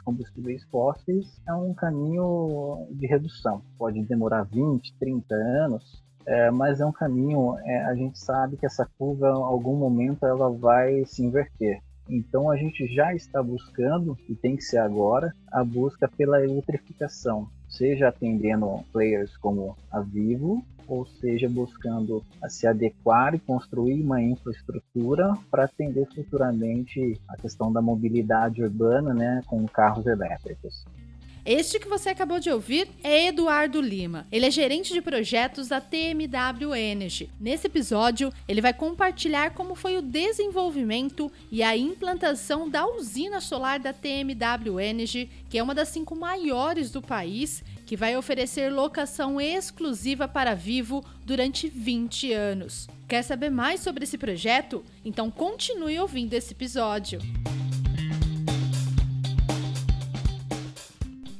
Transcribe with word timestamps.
combustíveis 0.00 0.62
fósseis 0.64 1.40
é 1.46 1.54
um 1.54 1.74
caminho 1.74 2.86
de 2.90 3.06
redução. 3.06 3.62
Pode 3.78 4.02
demorar 4.04 4.44
20, 4.44 4.94
30 4.98 5.34
anos, 5.34 6.02
é, 6.26 6.50
mas 6.50 6.80
é 6.80 6.86
um 6.86 6.92
caminho, 6.92 7.56
é, 7.64 7.84
a 7.84 7.94
gente 7.94 8.18
sabe 8.18 8.56
que 8.56 8.66
essa 8.66 8.88
curva, 8.98 9.28
em 9.28 9.42
algum 9.42 9.76
momento, 9.76 10.24
ela 10.24 10.50
vai 10.50 11.04
se 11.04 11.24
inverter. 11.24 11.80
Então 12.10 12.50
a 12.50 12.56
gente 12.56 12.86
já 12.92 13.14
está 13.14 13.40
buscando, 13.42 14.18
e 14.28 14.34
tem 14.34 14.56
que 14.56 14.62
ser 14.62 14.78
agora, 14.78 15.32
a 15.50 15.62
busca 15.62 16.08
pela 16.08 16.42
eletrificação, 16.42 17.48
seja 17.68 18.08
atendendo 18.08 18.84
players 18.92 19.36
como 19.36 19.76
a 19.90 20.00
Vivo, 20.00 20.64
ou 20.88 21.06
seja, 21.06 21.48
buscando 21.48 22.24
se 22.48 22.66
adequar 22.66 23.32
e 23.32 23.38
construir 23.38 24.02
uma 24.02 24.20
infraestrutura 24.20 25.34
para 25.48 25.64
atender 25.64 26.04
futuramente 26.12 27.16
a 27.28 27.36
questão 27.36 27.72
da 27.72 27.80
mobilidade 27.80 28.60
urbana 28.60 29.14
né, 29.14 29.40
com 29.46 29.64
carros 29.66 30.04
elétricos. 30.06 30.84
Este 31.44 31.78
que 31.78 31.88
você 31.88 32.10
acabou 32.10 32.38
de 32.38 32.50
ouvir 32.50 32.88
é 33.02 33.28
Eduardo 33.28 33.80
Lima. 33.80 34.26
Ele 34.30 34.46
é 34.46 34.50
gerente 34.50 34.92
de 34.92 35.00
projetos 35.00 35.68
da 35.68 35.80
TMW 35.80 36.74
Energy. 36.74 37.30
Nesse 37.40 37.66
episódio, 37.66 38.32
ele 38.46 38.60
vai 38.60 38.74
compartilhar 38.74 39.52
como 39.52 39.74
foi 39.74 39.96
o 39.96 40.02
desenvolvimento 40.02 41.32
e 41.50 41.62
a 41.62 41.76
implantação 41.76 42.68
da 42.68 42.86
usina 42.86 43.40
solar 43.40 43.80
da 43.80 43.92
TMW 43.92 44.78
Energy, 44.78 45.30
que 45.48 45.58
é 45.58 45.62
uma 45.62 45.74
das 45.74 45.88
cinco 45.88 46.14
maiores 46.14 46.90
do 46.90 47.00
país, 47.00 47.64
que 47.86 47.96
vai 47.96 48.16
oferecer 48.16 48.70
locação 48.70 49.40
exclusiva 49.40 50.28
para 50.28 50.54
Vivo 50.54 51.04
durante 51.24 51.68
20 51.68 52.32
anos. 52.32 52.86
Quer 53.08 53.22
saber 53.22 53.50
mais 53.50 53.80
sobre 53.80 54.04
esse 54.04 54.18
projeto? 54.18 54.84
Então 55.04 55.30
continue 55.30 55.98
ouvindo 55.98 56.34
esse 56.34 56.52
episódio. 56.52 57.18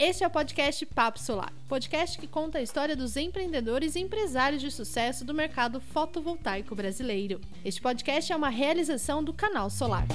Este 0.02 0.24
é 0.24 0.26
o 0.26 0.30
podcast 0.30 0.86
Papo 0.86 1.18
Solar, 1.20 1.52
podcast 1.68 2.18
que 2.18 2.26
conta 2.26 2.56
a 2.56 2.62
história 2.62 2.96
dos 2.96 3.18
empreendedores 3.18 3.96
e 3.96 4.00
empresários 4.00 4.62
de 4.62 4.70
sucesso 4.70 5.26
do 5.26 5.34
mercado 5.34 5.78
fotovoltaico 5.78 6.74
brasileiro. 6.74 7.38
Este 7.62 7.82
podcast 7.82 8.32
é 8.32 8.34
uma 8.34 8.48
realização 8.48 9.22
do 9.22 9.30
Canal 9.30 9.68
Solar. 9.68 10.06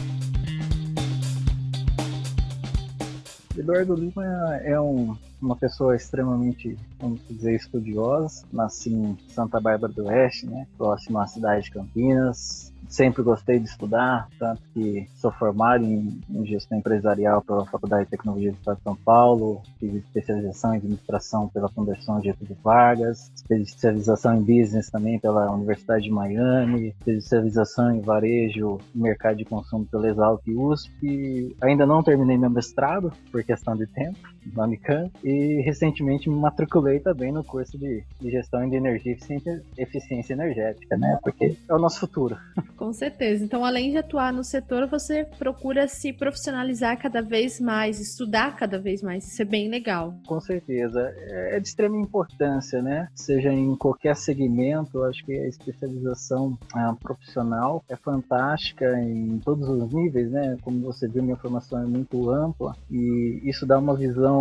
Eduardo 3.55 3.93
Lima 3.93 4.55
é 4.63 4.81
um, 4.81 5.15
uma 5.41 5.55
pessoa 5.55 5.95
extremamente, 5.95 6.77
vamos 6.99 7.21
dizer, 7.27 7.55
estudiosa. 7.55 8.45
Nasci 8.51 8.93
em 8.93 9.17
Santa 9.29 9.59
Bárbara 9.59 9.91
do 9.91 10.05
Oeste, 10.05 10.45
né, 10.45 10.67
próximo 10.77 11.19
à 11.19 11.27
cidade 11.27 11.65
de 11.65 11.71
Campinas. 11.71 12.73
Sempre 12.87 13.23
gostei 13.23 13.57
de 13.57 13.67
estudar, 13.67 14.27
tanto 14.37 14.61
que 14.71 15.07
sou 15.15 15.31
formado 15.31 15.83
em, 15.83 16.21
em, 16.29 16.45
gestão 16.45 16.77
empresarial 16.77 17.41
pela 17.41 17.65
Faculdade 17.65 18.05
de 18.05 18.11
Tecnologia 18.11 18.51
do 18.51 18.57
Estado 18.57 18.77
de 18.77 18.83
São 18.83 18.95
Paulo, 18.95 19.61
fiz 19.79 19.95
especialização 19.95 20.73
em 20.73 20.77
administração 20.77 21.49
pela 21.49 21.67
Fundação 21.67 22.21
Getúlio 22.21 22.55
Vargas, 22.63 23.31
especialização 23.35 24.35
em 24.35 24.41
business 24.41 24.91
também 24.91 25.19
pela 25.19 25.51
Universidade 25.51 26.03
de 26.03 26.11
Miami, 26.11 26.93
especialização 26.99 27.91
em 27.91 28.01
varejo 28.01 28.77
e 28.93 28.99
mercado 28.99 29.37
de 29.37 29.45
consumo 29.45 29.85
pela 29.85 30.07
Exalc 30.07 30.43
USP. 30.47 31.55
Ainda 31.61 31.87
não 31.87 32.03
terminei 32.03 32.37
meu 32.37 32.51
mestrado 32.51 33.11
por 33.31 33.43
questão 33.43 33.75
de 33.75 33.87
tempo 33.87 34.34
Unicamp 34.55 35.11
e 35.23 35.61
recentemente 35.61 36.29
me 36.29 36.35
matriculei 36.35 36.99
também 36.99 37.31
no 37.31 37.43
curso 37.43 37.77
de, 37.77 38.03
de 38.19 38.31
gestão 38.31 38.67
de 38.69 38.75
energia 38.75 39.13
e 39.13 39.81
eficiência, 39.81 40.33
energética, 40.33 40.97
né? 40.97 41.17
Porque 41.21 41.57
é 41.67 41.73
o 41.73 41.79
nosso 41.79 41.99
futuro. 41.99 42.37
Com 42.75 42.91
certeza. 42.91 43.43
Então, 43.43 43.63
além 43.63 43.91
de 43.91 43.97
atuar 43.97 44.33
no 44.33 44.43
setor, 44.43 44.87
você 44.87 45.25
procura 45.37 45.87
se 45.87 46.11
profissionalizar 46.11 46.97
cada 46.99 47.21
vez 47.21 47.59
mais, 47.59 47.99
estudar 47.99 48.55
cada 48.55 48.77
vez 48.77 49.01
mais. 49.01 49.25
Isso 49.25 49.41
é 49.41 49.45
bem 49.45 49.69
legal. 49.69 50.13
Com 50.27 50.39
certeza. 50.39 51.13
É 51.27 51.59
de 51.59 51.67
extrema 51.67 51.97
importância, 51.97 52.81
né? 52.81 53.07
Seja 53.15 53.51
em 53.51 53.75
qualquer 53.75 54.15
segmento, 54.15 55.03
acho 55.03 55.23
que 55.25 55.33
a 55.33 55.47
especialização 55.47 56.57
a 56.73 56.93
profissional 56.93 57.83
é 57.89 57.95
fantástica 57.95 58.99
em 58.99 59.39
todos 59.39 59.67
os 59.67 59.93
níveis, 59.93 60.29
né? 60.31 60.57
Como 60.61 60.81
você 60.81 61.07
viu, 61.07 61.23
minha 61.23 61.37
formação 61.37 61.81
é 61.81 61.85
muito 61.85 62.29
ampla 62.29 62.75
e 62.91 63.41
isso 63.43 63.65
dá 63.65 63.77
uma 63.79 63.95
visão 63.95 64.34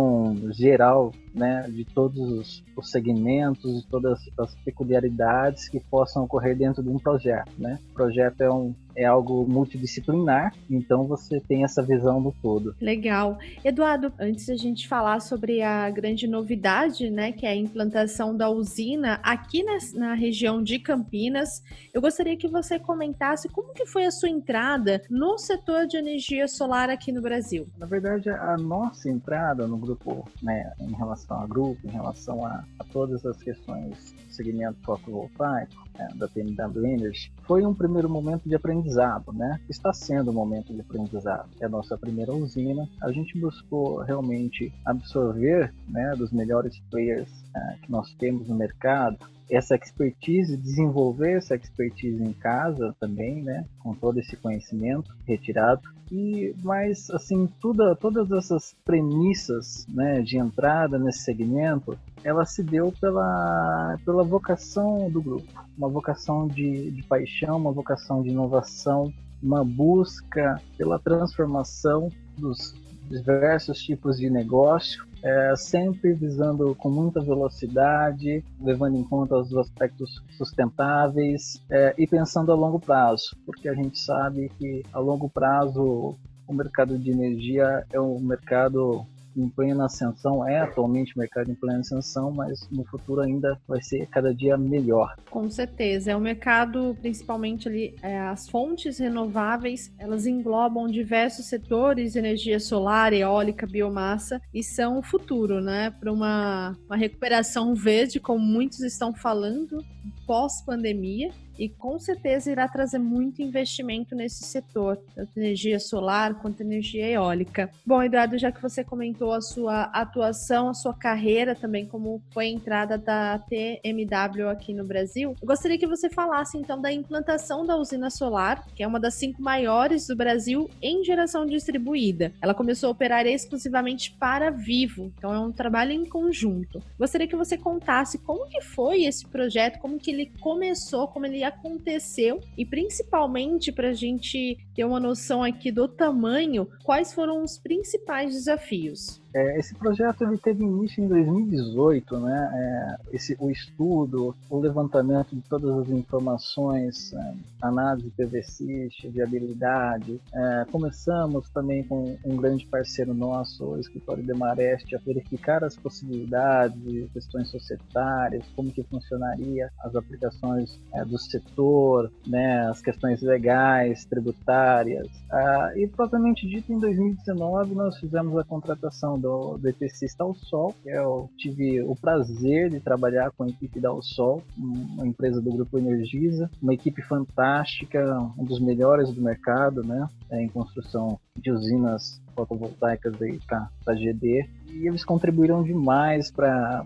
geral, 0.51 1.11
né? 1.33 1.67
De 1.69 1.85
todos 1.85 2.19
os, 2.19 2.63
os 2.75 2.91
segmentos, 2.91 3.81
de 3.81 3.87
todas 3.87 4.19
as 4.37 4.55
peculiaridades 4.63 5.69
que 5.69 5.79
possam 5.79 6.23
ocorrer 6.23 6.57
dentro 6.57 6.81
de 6.81 6.89
um 6.89 6.99
projeto, 6.99 7.51
né? 7.57 7.79
Projeto 7.93 8.15
projeto 8.15 8.41
é, 8.41 8.51
um, 8.51 8.73
é 8.95 9.05
algo 9.05 9.45
multidisciplinar, 9.47 10.53
então 10.69 11.05
você 11.05 11.39
tem 11.39 11.63
essa 11.63 11.81
visão 11.81 12.21
do 12.21 12.33
todo. 12.41 12.75
Legal. 12.79 13.37
Eduardo, 13.63 14.11
antes 14.19 14.47
da 14.47 14.55
gente 14.55 14.87
falar 14.87 15.19
sobre 15.19 15.61
a 15.61 15.89
grande 15.89 16.27
novidade, 16.27 17.09
né, 17.09 17.31
que 17.31 17.45
é 17.45 17.49
a 17.49 17.55
implantação 17.55 18.35
da 18.35 18.49
usina 18.49 19.19
aqui 19.23 19.63
na, 19.63 19.77
na 19.93 20.13
região 20.13 20.63
de 20.63 20.79
Campinas, 20.79 21.63
eu 21.93 22.01
gostaria 22.01 22.37
que 22.37 22.47
você 22.47 22.79
comentasse 22.79 23.49
como 23.49 23.73
que 23.73 23.85
foi 23.85 24.05
a 24.05 24.11
sua 24.11 24.29
entrada 24.29 25.01
no 25.09 25.37
setor 25.37 25.87
de 25.87 25.97
energia 25.97 26.47
solar 26.47 26.89
aqui 26.89 27.11
no 27.11 27.21
Brasil. 27.21 27.67
Na 27.77 27.85
verdade, 27.85 28.29
a 28.29 28.57
nossa 28.57 29.09
entrada 29.09 29.67
no 29.67 29.77
grupo, 29.77 30.27
né, 30.41 30.71
em 30.79 30.93
relação 30.93 31.41
a 31.41 31.47
grupo, 31.47 31.79
em 31.85 31.91
relação 31.91 32.45
a, 32.45 32.63
a 32.79 32.83
todas 32.85 33.25
as 33.25 33.37
questões 33.37 34.13
do 34.13 34.33
segmento 34.33 34.77
fotovoltaico, 34.83 35.73
né, 35.97 36.07
da 36.15 36.27
TMW 36.27 36.85
Energy, 36.85 37.31
foi 37.43 37.65
um 37.65 37.73
primeiro 37.73 38.09
momento 38.09 38.47
de 38.47 38.55
aprendizado, 38.85 39.33
né? 39.33 39.59
Está 39.67 39.91
sendo 39.91 40.31
um 40.31 40.33
momento 40.33 40.73
de 40.73 40.81
aprendizado. 40.81 41.49
É 41.59 41.65
a 41.65 41.69
nossa 41.69 41.97
primeira 41.97 42.31
usina. 42.31 42.87
A 43.01 43.11
gente 43.11 43.39
buscou 43.39 44.01
realmente 44.01 44.71
absorver, 44.85 45.73
né, 45.89 46.13
dos 46.15 46.31
melhores 46.31 46.79
players 46.91 47.29
uh, 47.29 47.81
que 47.81 47.91
nós 47.91 48.13
temos 48.13 48.47
no 48.47 48.55
mercado, 48.55 49.17
essa 49.49 49.75
expertise, 49.75 50.57
desenvolver 50.57 51.37
essa 51.37 51.55
expertise 51.55 52.21
em 52.23 52.33
casa 52.33 52.95
também, 52.99 53.43
né, 53.43 53.65
com 53.79 53.93
todo 53.93 54.19
esse 54.19 54.35
conhecimento 54.35 55.15
retirado. 55.27 55.81
E 56.11 56.55
mas 56.63 57.09
assim, 57.09 57.47
tudo, 57.59 57.95
todas 57.95 58.31
essas 58.31 58.75
premissas, 58.85 59.85
né, 59.89 60.21
de 60.21 60.37
entrada 60.37 60.99
nesse 60.99 61.19
segmento, 61.19 61.97
ela 62.23 62.45
se 62.45 62.61
deu 62.63 62.93
pela 62.99 63.97
pela 64.05 64.23
vocação 64.23 65.09
do 65.09 65.21
grupo, 65.21 65.47
uma 65.77 65.89
vocação 65.89 66.47
de, 66.47 66.91
de 66.91 67.03
paixão, 67.03 67.57
uma 67.57 67.71
vocação 67.71 68.21
de 68.21 68.29
inovação, 68.29 69.11
uma 69.41 69.63
busca 69.63 70.61
pela 70.77 70.99
transformação 70.99 72.09
dos 72.37 72.73
diversos 73.09 73.79
tipos 73.79 74.17
de 74.17 74.29
negócio 74.29 75.05
é, 75.25 75.55
sempre 75.55 76.13
visando 76.13 76.75
com 76.75 76.89
muita 76.89 77.19
velocidade, 77.19 78.43
levando 78.61 78.95
em 78.95 79.03
conta 79.03 79.35
os 79.35 79.55
aspectos 79.57 80.23
sustentáveis 80.37 81.59
é, 81.67 81.95
e 81.97 82.05
pensando 82.05 82.51
a 82.51 82.55
longo 82.55 82.79
prazo, 82.79 83.35
porque 83.43 83.67
a 83.67 83.73
gente 83.73 83.97
sabe 83.97 84.51
que 84.59 84.83
a 84.93 84.99
longo 84.99 85.27
prazo 85.27 86.15
o 86.47 86.53
mercado 86.53 86.95
de 86.99 87.09
energia 87.09 87.83
é 87.91 87.99
um 87.99 88.19
mercado 88.19 89.03
em 89.35 89.49
plena 89.49 89.85
ascensão, 89.85 90.47
é 90.47 90.59
atualmente 90.59 91.15
o 91.15 91.19
mercado 91.19 91.51
em 91.51 91.55
plena 91.55 91.79
ascensão, 91.79 92.31
mas 92.31 92.67
no 92.71 92.85
futuro 92.85 93.21
ainda 93.21 93.59
vai 93.67 93.81
ser 93.81 94.07
cada 94.07 94.33
dia 94.33 94.57
melhor. 94.57 95.15
Com 95.29 95.49
certeza, 95.49 96.11
é 96.11 96.15
o 96.15 96.21
mercado, 96.21 96.95
principalmente 97.01 97.67
ali, 97.67 97.95
é, 98.01 98.19
as 98.19 98.49
fontes 98.49 98.97
renováveis, 98.97 99.93
elas 99.97 100.25
englobam 100.25 100.87
diversos 100.87 101.45
setores, 101.45 102.15
energia 102.15 102.59
solar, 102.59 103.13
eólica, 103.13 103.67
biomassa, 103.67 104.41
e 104.53 104.63
são 104.63 104.99
o 104.99 105.03
futuro, 105.03 105.61
né, 105.61 105.91
para 105.91 106.11
uma, 106.11 106.77
uma 106.85 106.95
recuperação 106.95 107.75
verde, 107.75 108.19
como 108.19 108.39
muitos 108.39 108.81
estão 108.81 109.13
falando, 109.13 109.83
pós-pandemia, 110.25 111.31
e 111.57 111.69
com 111.69 111.97
certeza 111.99 112.51
irá 112.51 112.67
trazer 112.67 112.99
muito 112.99 113.41
investimento 113.41 114.15
nesse 114.15 114.43
setor, 114.43 114.97
tanto 115.13 115.37
energia 115.37 115.79
solar 115.79 116.35
quanto 116.35 116.61
energia 116.61 117.07
eólica. 117.07 117.69
Bom, 117.85 118.01
Eduardo, 118.03 118.37
já 118.37 118.51
que 118.51 118.61
você 118.61 118.83
comentou 118.83 119.31
a 119.31 119.41
sua 119.41 119.83
atuação, 119.83 120.69
a 120.69 120.73
sua 120.73 120.93
carreira 120.93 121.55
também, 121.55 121.85
como 121.85 122.21
foi 122.31 122.45
a 122.45 122.49
entrada 122.49 122.97
da 122.97 123.39
TMW 123.39 124.49
aqui 124.49 124.73
no 124.73 124.85
Brasil, 124.85 125.35
eu 125.41 125.47
gostaria 125.47 125.77
que 125.77 125.87
você 125.87 126.09
falasse 126.09 126.57
então 126.57 126.79
da 126.81 126.91
implantação 126.91 127.65
da 127.65 127.77
usina 127.77 128.09
solar, 128.09 128.65
que 128.75 128.83
é 128.83 128.87
uma 128.87 128.99
das 128.99 129.15
cinco 129.15 129.41
maiores 129.41 130.07
do 130.07 130.15
Brasil 130.15 130.69
em 130.81 131.03
geração 131.03 131.45
distribuída. 131.45 132.33
Ela 132.41 132.53
começou 132.53 132.89
a 132.89 132.91
operar 132.91 133.25
exclusivamente 133.25 134.15
para 134.19 134.49
Vivo, 134.49 135.11
então 135.17 135.33
é 135.33 135.39
um 135.39 135.51
trabalho 135.51 135.91
em 135.91 136.05
conjunto. 136.05 136.81
Gostaria 136.97 137.27
que 137.27 137.35
você 137.35 137.57
contasse 137.57 138.17
como 138.19 138.47
que 138.49 138.61
foi 138.61 139.03
esse 139.03 139.25
projeto, 139.27 139.79
como 139.79 139.97
que 139.97 140.11
ele 140.11 140.31
começou, 140.39 141.07
como 141.07 141.25
ele 141.25 141.44
aconteceu 141.45 142.41
e 142.57 142.65
principalmente 142.65 143.71
para 143.71 143.89
a 143.89 143.93
gente 143.93 144.57
ter 144.75 144.83
uma 144.83 144.99
noção 144.99 145.43
aqui 145.43 145.71
do 145.71 145.87
tamanho, 145.87 146.67
quais 146.83 147.13
foram 147.13 147.43
os 147.43 147.57
principais 147.57 148.33
desafios? 148.33 149.21
É, 149.35 149.59
esse 149.59 149.75
projeto 149.75 150.23
ele 150.23 150.37
teve 150.37 150.63
início 150.63 151.03
em 151.03 151.09
2018, 151.09 152.19
né? 152.21 152.51
É, 152.53 153.15
esse, 153.15 153.35
o 153.37 153.51
estudo, 153.51 154.33
o 154.49 154.59
levantamento 154.59 155.35
de 155.35 155.41
todas 155.41 155.77
as 155.77 155.89
informações, 155.89 157.11
é, 157.11 157.33
análise 157.61 158.09
PVC, 158.11 158.89
viabilidade. 159.09 160.21
É, 160.33 160.65
começamos 160.71 161.49
também 161.49 161.83
com 161.83 162.17
um 162.23 162.37
grande 162.37 162.65
parceiro 162.65 163.13
nosso, 163.13 163.65
o 163.65 163.77
escritório 163.77 164.23
de 164.23 164.33
Mareste, 164.33 164.95
a 164.95 164.99
verificar 164.99 165.65
as 165.65 165.75
possibilidades, 165.75 167.11
questões 167.11 167.49
societárias, 167.49 168.45
como 168.55 168.71
que 168.71 168.83
funcionaria 168.83 169.69
as 169.81 169.97
aplicações 169.97 170.79
é, 170.93 171.03
do 171.03 171.19
setor, 171.19 172.09
né? 172.25 172.69
As 172.69 172.81
questões 172.81 173.21
legais, 173.21 174.05
tributárias. 174.05 175.09
Ah, 175.29 175.73
e 175.75 175.87
propriamente 175.89 176.47
dito, 176.47 176.71
em 176.71 176.79
2019 176.79 177.75
nós 177.75 177.97
fizemos 177.99 178.37
a 178.37 178.43
contratação 178.45 179.19
do, 179.25 179.57
do 179.57 179.67
EPCista 179.67 180.23
ao 180.23 180.35
Sol. 180.35 180.75
Eu 180.85 181.27
tive 181.35 181.81
o 181.81 181.95
prazer 181.95 182.69
de 182.69 182.79
trabalhar 182.79 183.31
com 183.31 183.43
a 183.43 183.47
equipe 183.47 183.79
da 183.79 183.91
Sol, 184.01 184.43
uma 184.55 185.07
empresa 185.07 185.41
do 185.41 185.51
Grupo 185.51 185.79
Energisa, 185.79 186.49
uma 186.61 186.75
equipe 186.75 187.01
fantástica, 187.01 188.19
um 188.37 188.45
dos 188.45 188.59
melhores 188.59 189.11
do 189.11 189.21
mercado, 189.21 189.81
né, 189.81 190.07
é, 190.29 190.43
em 190.43 190.47
construção 190.47 191.19
de 191.35 191.51
usinas 191.51 192.21
fotovoltaicas 192.35 193.15
para 193.47 193.69
a 193.87 193.93
GD 193.93 194.47
e 194.69 194.87
eles 194.87 195.03
contribuíram 195.03 195.63
demais 195.63 196.29
para 196.29 196.85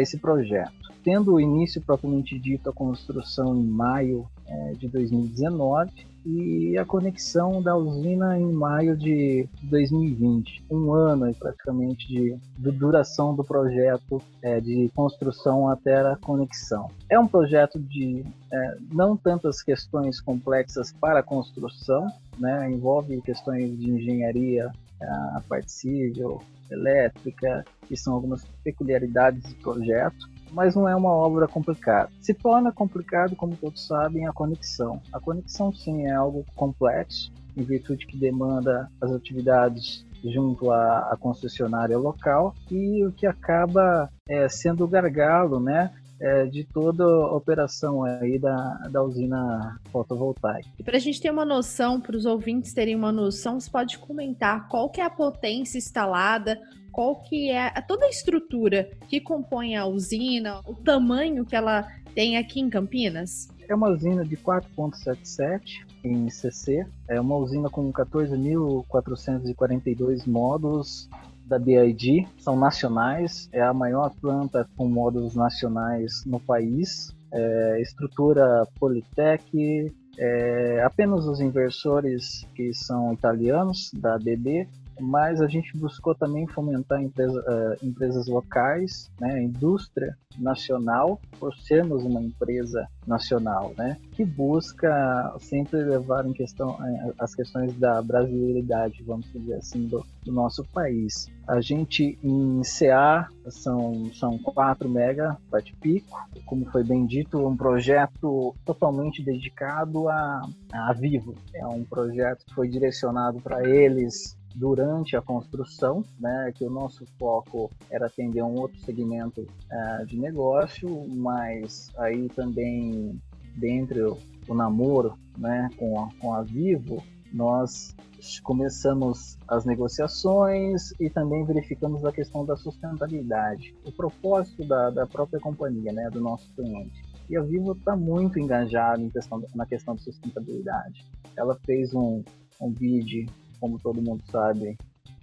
esse 0.00 0.18
projeto. 0.18 0.85
Tendo 1.06 1.34
o 1.34 1.40
início 1.40 1.80
propriamente 1.80 2.36
dito 2.36 2.68
a 2.68 2.72
construção 2.72 3.54
em 3.54 3.62
maio 3.62 4.26
é, 4.44 4.72
de 4.72 4.88
2019, 4.88 5.92
e 6.26 6.76
a 6.76 6.84
conexão 6.84 7.62
da 7.62 7.76
usina 7.76 8.36
em 8.36 8.50
maio 8.50 8.96
de 8.96 9.48
2020. 9.62 10.64
Um 10.68 10.92
ano 10.92 11.32
praticamente 11.32 12.08
de, 12.08 12.36
de 12.58 12.70
duração 12.72 13.36
do 13.36 13.44
projeto 13.44 14.20
é, 14.42 14.60
de 14.60 14.90
construção 14.96 15.68
até 15.68 16.00
a 16.00 16.16
conexão. 16.16 16.90
É 17.08 17.16
um 17.16 17.28
projeto 17.28 17.78
de 17.78 18.24
é, 18.52 18.76
não 18.92 19.16
tantas 19.16 19.62
questões 19.62 20.20
complexas 20.20 20.92
para 20.92 21.20
a 21.20 21.22
construção, 21.22 22.08
né? 22.36 22.68
envolve 22.68 23.22
questões 23.22 23.78
de 23.78 23.92
engenharia, 23.92 24.72
a 25.00 25.42
parte 25.48 25.70
civil, 25.70 26.42
elétrica, 26.68 27.64
que 27.86 27.96
são 27.96 28.14
algumas 28.14 28.44
peculiaridades 28.64 29.42
do 29.52 29.54
projeto 29.62 30.35
mas 30.56 30.74
não 30.74 30.88
é 30.88 30.96
uma 30.96 31.10
obra 31.10 31.46
complicada. 31.46 32.08
Se 32.18 32.32
torna 32.32 32.72
complicado, 32.72 33.36
como 33.36 33.54
todos 33.54 33.86
sabem, 33.86 34.26
a 34.26 34.32
conexão. 34.32 35.02
A 35.12 35.20
conexão, 35.20 35.70
sim, 35.70 36.06
é 36.06 36.14
algo 36.14 36.46
complexo, 36.56 37.30
em 37.54 37.62
virtude 37.62 38.06
que 38.06 38.16
demanda 38.16 38.90
as 38.98 39.12
atividades 39.12 40.06
junto 40.24 40.70
à, 40.70 41.10
à 41.12 41.16
concessionária 41.18 41.98
local 41.98 42.54
e 42.70 43.04
o 43.04 43.12
que 43.12 43.26
acaba 43.26 44.10
é, 44.26 44.48
sendo 44.48 44.82
o 44.82 44.88
gargalo, 44.88 45.60
né, 45.60 45.92
é, 46.20 46.44
de 46.46 46.64
toda 46.64 47.04
a 47.04 47.34
operação 47.34 48.04
aí 48.04 48.38
da, 48.38 48.74
da 48.90 49.02
usina 49.02 49.78
fotovoltaica. 49.90 50.68
Para 50.84 50.96
a 50.96 51.00
gente 51.00 51.20
ter 51.20 51.30
uma 51.30 51.44
noção, 51.44 52.00
para 52.00 52.16
os 52.16 52.24
ouvintes 52.24 52.72
terem 52.72 52.96
uma 52.96 53.12
noção, 53.12 53.60
você 53.60 53.70
pode 53.70 53.98
comentar 53.98 54.66
qual 54.68 54.88
que 54.90 55.00
é 55.00 55.04
a 55.04 55.10
potência 55.10 55.78
instalada, 55.78 56.60
qual 56.92 57.22
que 57.22 57.50
é 57.50 57.70
toda 57.82 58.06
a 58.06 58.10
estrutura 58.10 58.90
que 59.08 59.20
compõe 59.20 59.76
a 59.76 59.86
usina, 59.86 60.60
o 60.66 60.74
tamanho 60.74 61.44
que 61.44 61.54
ela 61.54 61.86
tem 62.14 62.38
aqui 62.38 62.58
em 62.60 62.70
Campinas? 62.70 63.48
É 63.68 63.74
uma 63.74 63.90
usina 63.90 64.24
de 64.24 64.36
4.77 64.36 65.84
em 66.02 66.30
CC, 66.30 66.86
é 67.08 67.20
uma 67.20 67.36
usina 67.36 67.68
com 67.68 67.92
14.442 67.92 70.26
módulos 70.26 71.10
da 71.46 71.58
BID, 71.58 72.26
são 72.38 72.56
nacionais, 72.56 73.48
é 73.52 73.62
a 73.62 73.72
maior 73.72 74.12
planta 74.20 74.68
com 74.76 74.88
módulos 74.88 75.34
nacionais 75.34 76.24
no 76.26 76.40
país, 76.40 77.14
é, 77.32 77.80
estrutura 77.80 78.66
Politec, 78.78 79.92
é, 80.18 80.82
apenas 80.84 81.26
os 81.26 81.40
inversores 81.40 82.46
que 82.54 82.72
são 82.74 83.12
italianos 83.12 83.90
da 83.94 84.18
BB 84.18 84.68
mas 85.00 85.40
a 85.40 85.46
gente 85.46 85.76
buscou 85.76 86.14
também 86.14 86.46
fomentar 86.46 87.02
empresa, 87.02 87.40
uh, 87.40 87.86
empresas 87.86 88.26
locais, 88.26 89.10
né, 89.20 89.42
indústria 89.42 90.16
nacional, 90.38 91.20
por 91.38 91.54
sermos 91.56 92.04
uma 92.04 92.20
empresa 92.20 92.86
nacional, 93.06 93.72
né, 93.76 93.96
que 94.12 94.24
busca 94.24 95.34
sempre 95.40 95.82
levar 95.82 96.26
em 96.26 96.32
questão 96.32 96.70
uh, 96.70 97.14
as 97.18 97.34
questões 97.34 97.74
da 97.74 98.00
brasileiridade, 98.02 99.02
vamos 99.02 99.30
dizer 99.32 99.54
assim, 99.54 99.86
do, 99.86 100.04
do, 100.24 100.32
nosso 100.32 100.64
país. 100.64 101.28
A 101.46 101.60
gente 101.60 102.18
em 102.22 102.60
CA 102.62 103.28
são 103.48 104.10
são 104.12 104.38
4 104.38 104.88
mega 104.88 105.36
bate 105.50 105.74
pico, 105.76 106.18
como 106.44 106.66
foi 106.70 106.82
bem 106.82 107.06
dito, 107.06 107.46
um 107.46 107.56
projeto 107.56 108.54
totalmente 108.64 109.22
dedicado 109.22 110.08
a, 110.08 110.42
a 110.72 110.92
Vivo. 110.92 111.34
É 111.54 111.66
um 111.66 111.84
projeto 111.84 112.44
que 112.46 112.54
foi 112.54 112.68
direcionado 112.68 113.40
para 113.40 113.68
eles 113.68 114.36
durante 114.56 115.14
a 115.14 115.20
construção, 115.22 116.02
né, 116.18 116.50
que 116.54 116.64
o 116.64 116.70
nosso 116.70 117.04
foco 117.18 117.70
era 117.90 118.06
atender 118.06 118.42
um 118.42 118.54
outro 118.54 118.78
segmento 118.80 119.42
uh, 119.42 120.06
de 120.06 120.18
negócio, 120.18 121.06
mas 121.08 121.90
aí 121.98 122.28
também 122.30 123.20
dentro 123.54 124.16
do 124.46 124.54
namoro 124.54 125.18
né, 125.36 125.68
com, 125.76 126.00
a, 126.00 126.08
com 126.18 126.32
a 126.32 126.42
Vivo, 126.42 127.02
nós 127.30 127.94
começamos 128.42 129.36
as 129.46 129.66
negociações 129.66 130.90
e 130.98 131.10
também 131.10 131.44
verificamos 131.44 132.02
a 132.06 132.10
questão 132.10 132.46
da 132.46 132.56
sustentabilidade, 132.56 133.74
o 133.84 133.92
propósito 133.92 134.64
da, 134.66 134.88
da 134.88 135.06
própria 135.06 135.38
companhia, 135.38 135.92
né, 135.92 136.08
do 136.08 136.20
nosso 136.20 136.50
cliente. 136.54 137.04
E 137.28 137.36
a 137.36 137.42
Vivo 137.42 137.72
está 137.72 137.94
muito 137.94 138.38
engajada 138.38 139.06
questão, 139.10 139.42
na 139.54 139.66
questão 139.66 139.94
de 139.94 140.02
sustentabilidade. 140.02 141.04
Ela 141.36 141.54
fez 141.66 141.92
um, 141.92 142.22
um 142.58 142.70
bid 142.70 143.26
como 143.60 143.78
todo 143.78 144.02
mundo 144.02 144.22
sabe, 144.30 144.76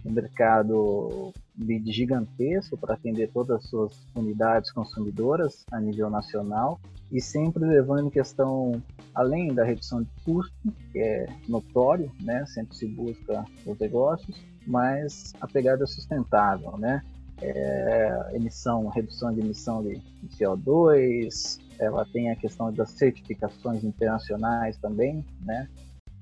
um 0.04 0.12
mercado 0.12 1.32
gigantesco 1.86 2.76
para 2.76 2.94
atender 2.94 3.30
todas 3.32 3.58
as 3.58 3.70
suas 3.70 4.06
unidades 4.14 4.70
consumidoras 4.70 5.64
a 5.72 5.80
nível 5.80 6.10
nacional 6.10 6.78
e 7.10 7.20
sempre 7.20 7.64
levando 7.64 8.06
em 8.06 8.10
questão, 8.10 8.82
além 9.14 9.54
da 9.54 9.64
redução 9.64 10.02
de 10.02 10.10
custo, 10.24 10.74
que 10.92 10.98
é 10.98 11.26
notório, 11.48 12.10
né? 12.20 12.44
sempre 12.46 12.76
se 12.76 12.86
busca 12.86 13.44
os 13.64 13.78
negócios, 13.78 14.36
mas 14.66 15.32
a 15.40 15.46
pegada 15.46 15.86
sustentável, 15.86 16.76
né? 16.78 17.02
É, 17.42 18.30
emissão, 18.32 18.86
redução 18.88 19.32
de 19.32 19.40
emissão 19.40 19.82
de 19.82 20.00
CO2, 20.38 21.58
ela 21.78 22.06
tem 22.06 22.30
a 22.30 22.36
questão 22.36 22.72
das 22.72 22.90
certificações 22.90 23.82
internacionais 23.82 24.76
também, 24.78 25.24
né? 25.40 25.68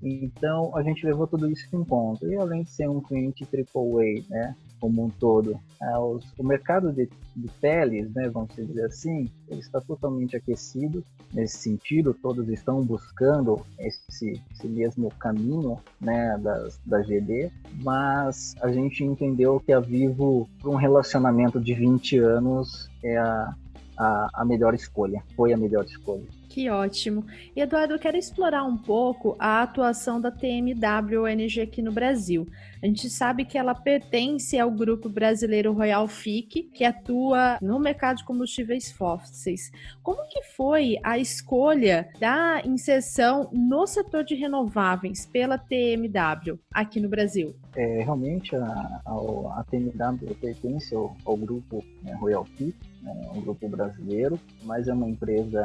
Então 0.02 0.76
a 0.76 0.82
gente 0.82 1.06
levou 1.06 1.26
tudo 1.26 1.49
isso 1.49 1.64
em 1.73 1.85
conta. 1.85 2.26
E 2.26 2.35
além 2.37 2.64
de 2.64 2.71
ser 2.71 2.88
um 2.88 3.00
cliente 3.00 3.44
AAA, 3.44 4.25
né, 4.28 4.56
como 4.80 5.04
um 5.04 5.09
todo, 5.09 5.59
é, 5.80 5.99
os, 5.99 6.26
o 6.37 6.42
mercado 6.42 6.92
de, 6.92 7.09
de 7.37 7.49
teles, 7.61 8.12
né, 8.12 8.28
vamos 8.28 8.54
dizer 8.56 8.87
assim, 8.87 9.30
ele 9.49 9.61
está 9.61 9.80
totalmente 9.80 10.37
aquecido 10.37 11.04
nesse 11.32 11.59
sentido. 11.59 12.12
Todos 12.21 12.49
estão 12.49 12.82
buscando 12.82 13.64
esse, 13.78 14.42
esse 14.50 14.66
mesmo 14.66 15.09
caminho, 15.21 15.78
né, 16.00 16.37
das, 16.42 16.80
da 16.85 17.00
GD. 17.00 17.50
Mas 17.82 18.56
a 18.61 18.73
gente 18.73 19.04
entendeu 19.04 19.61
que 19.61 19.73
a 19.73 19.78
Vivo, 19.78 20.49
para 20.61 20.71
um 20.71 20.76
relacionamento 20.76 21.61
de 21.61 21.75
20 21.75 22.18
anos, 22.18 22.90
é 23.04 23.16
a, 23.16 23.54
a, 23.97 24.30
a 24.35 24.44
melhor 24.44 24.75
escolha. 24.75 25.23
Foi 25.37 25.52
a 25.52 25.56
melhor 25.56 25.85
escolha. 25.85 26.26
Que 26.52 26.68
ótimo. 26.68 27.25
E 27.56 27.62
Eduardo, 27.62 27.94
eu 27.94 27.99
quero 27.99 28.18
explorar 28.18 28.62
um 28.64 28.76
pouco 28.76 29.35
a 29.38 29.62
atuação 29.62 30.21
da 30.21 30.30
TMW 30.30 31.23
ONG 31.25 31.62
aqui 31.62 31.80
no 31.80 31.90
Brasil. 31.90 32.47
A 32.82 32.87
gente 32.87 33.09
sabe 33.09 33.47
que 33.47 33.56
ela 33.56 33.75
pertence 33.75 34.59
ao 34.59 34.71
grupo 34.71 35.09
brasileiro 35.09 35.73
Royal 35.73 36.06
FIC, 36.06 36.64
que 36.64 36.85
atua 36.85 37.56
no 37.62 37.78
mercado 37.78 38.18
de 38.18 38.25
combustíveis 38.25 38.92
fósseis. 38.92 39.73
Como 40.02 40.28
que 40.28 40.42
foi 40.42 40.99
a 41.02 41.18
escolha 41.18 42.11
da 42.21 42.61
inserção 42.66 43.49
no 43.50 43.87
setor 43.87 44.23
de 44.23 44.35
renováveis 44.35 45.25
pela 45.25 45.56
TMW 45.56 46.59
aqui 46.71 47.00
no 47.00 47.09
Brasil? 47.09 47.56
É, 47.75 48.02
realmente 48.02 48.54
a, 48.54 49.00
a, 49.06 49.61
a 49.61 49.64
TMW 49.71 50.35
pertence 50.38 50.94
ao, 50.94 51.16
ao 51.25 51.35
grupo 51.35 51.82
né, 52.02 52.12
Royal 52.21 52.44
FIC, 52.44 52.91
né, 53.02 53.30
um 53.35 53.40
grupo 53.40 53.68
brasileiro, 53.68 54.38
mas 54.64 54.88
é 54.88 54.94
uma 54.94 55.09
empresa 55.09 55.62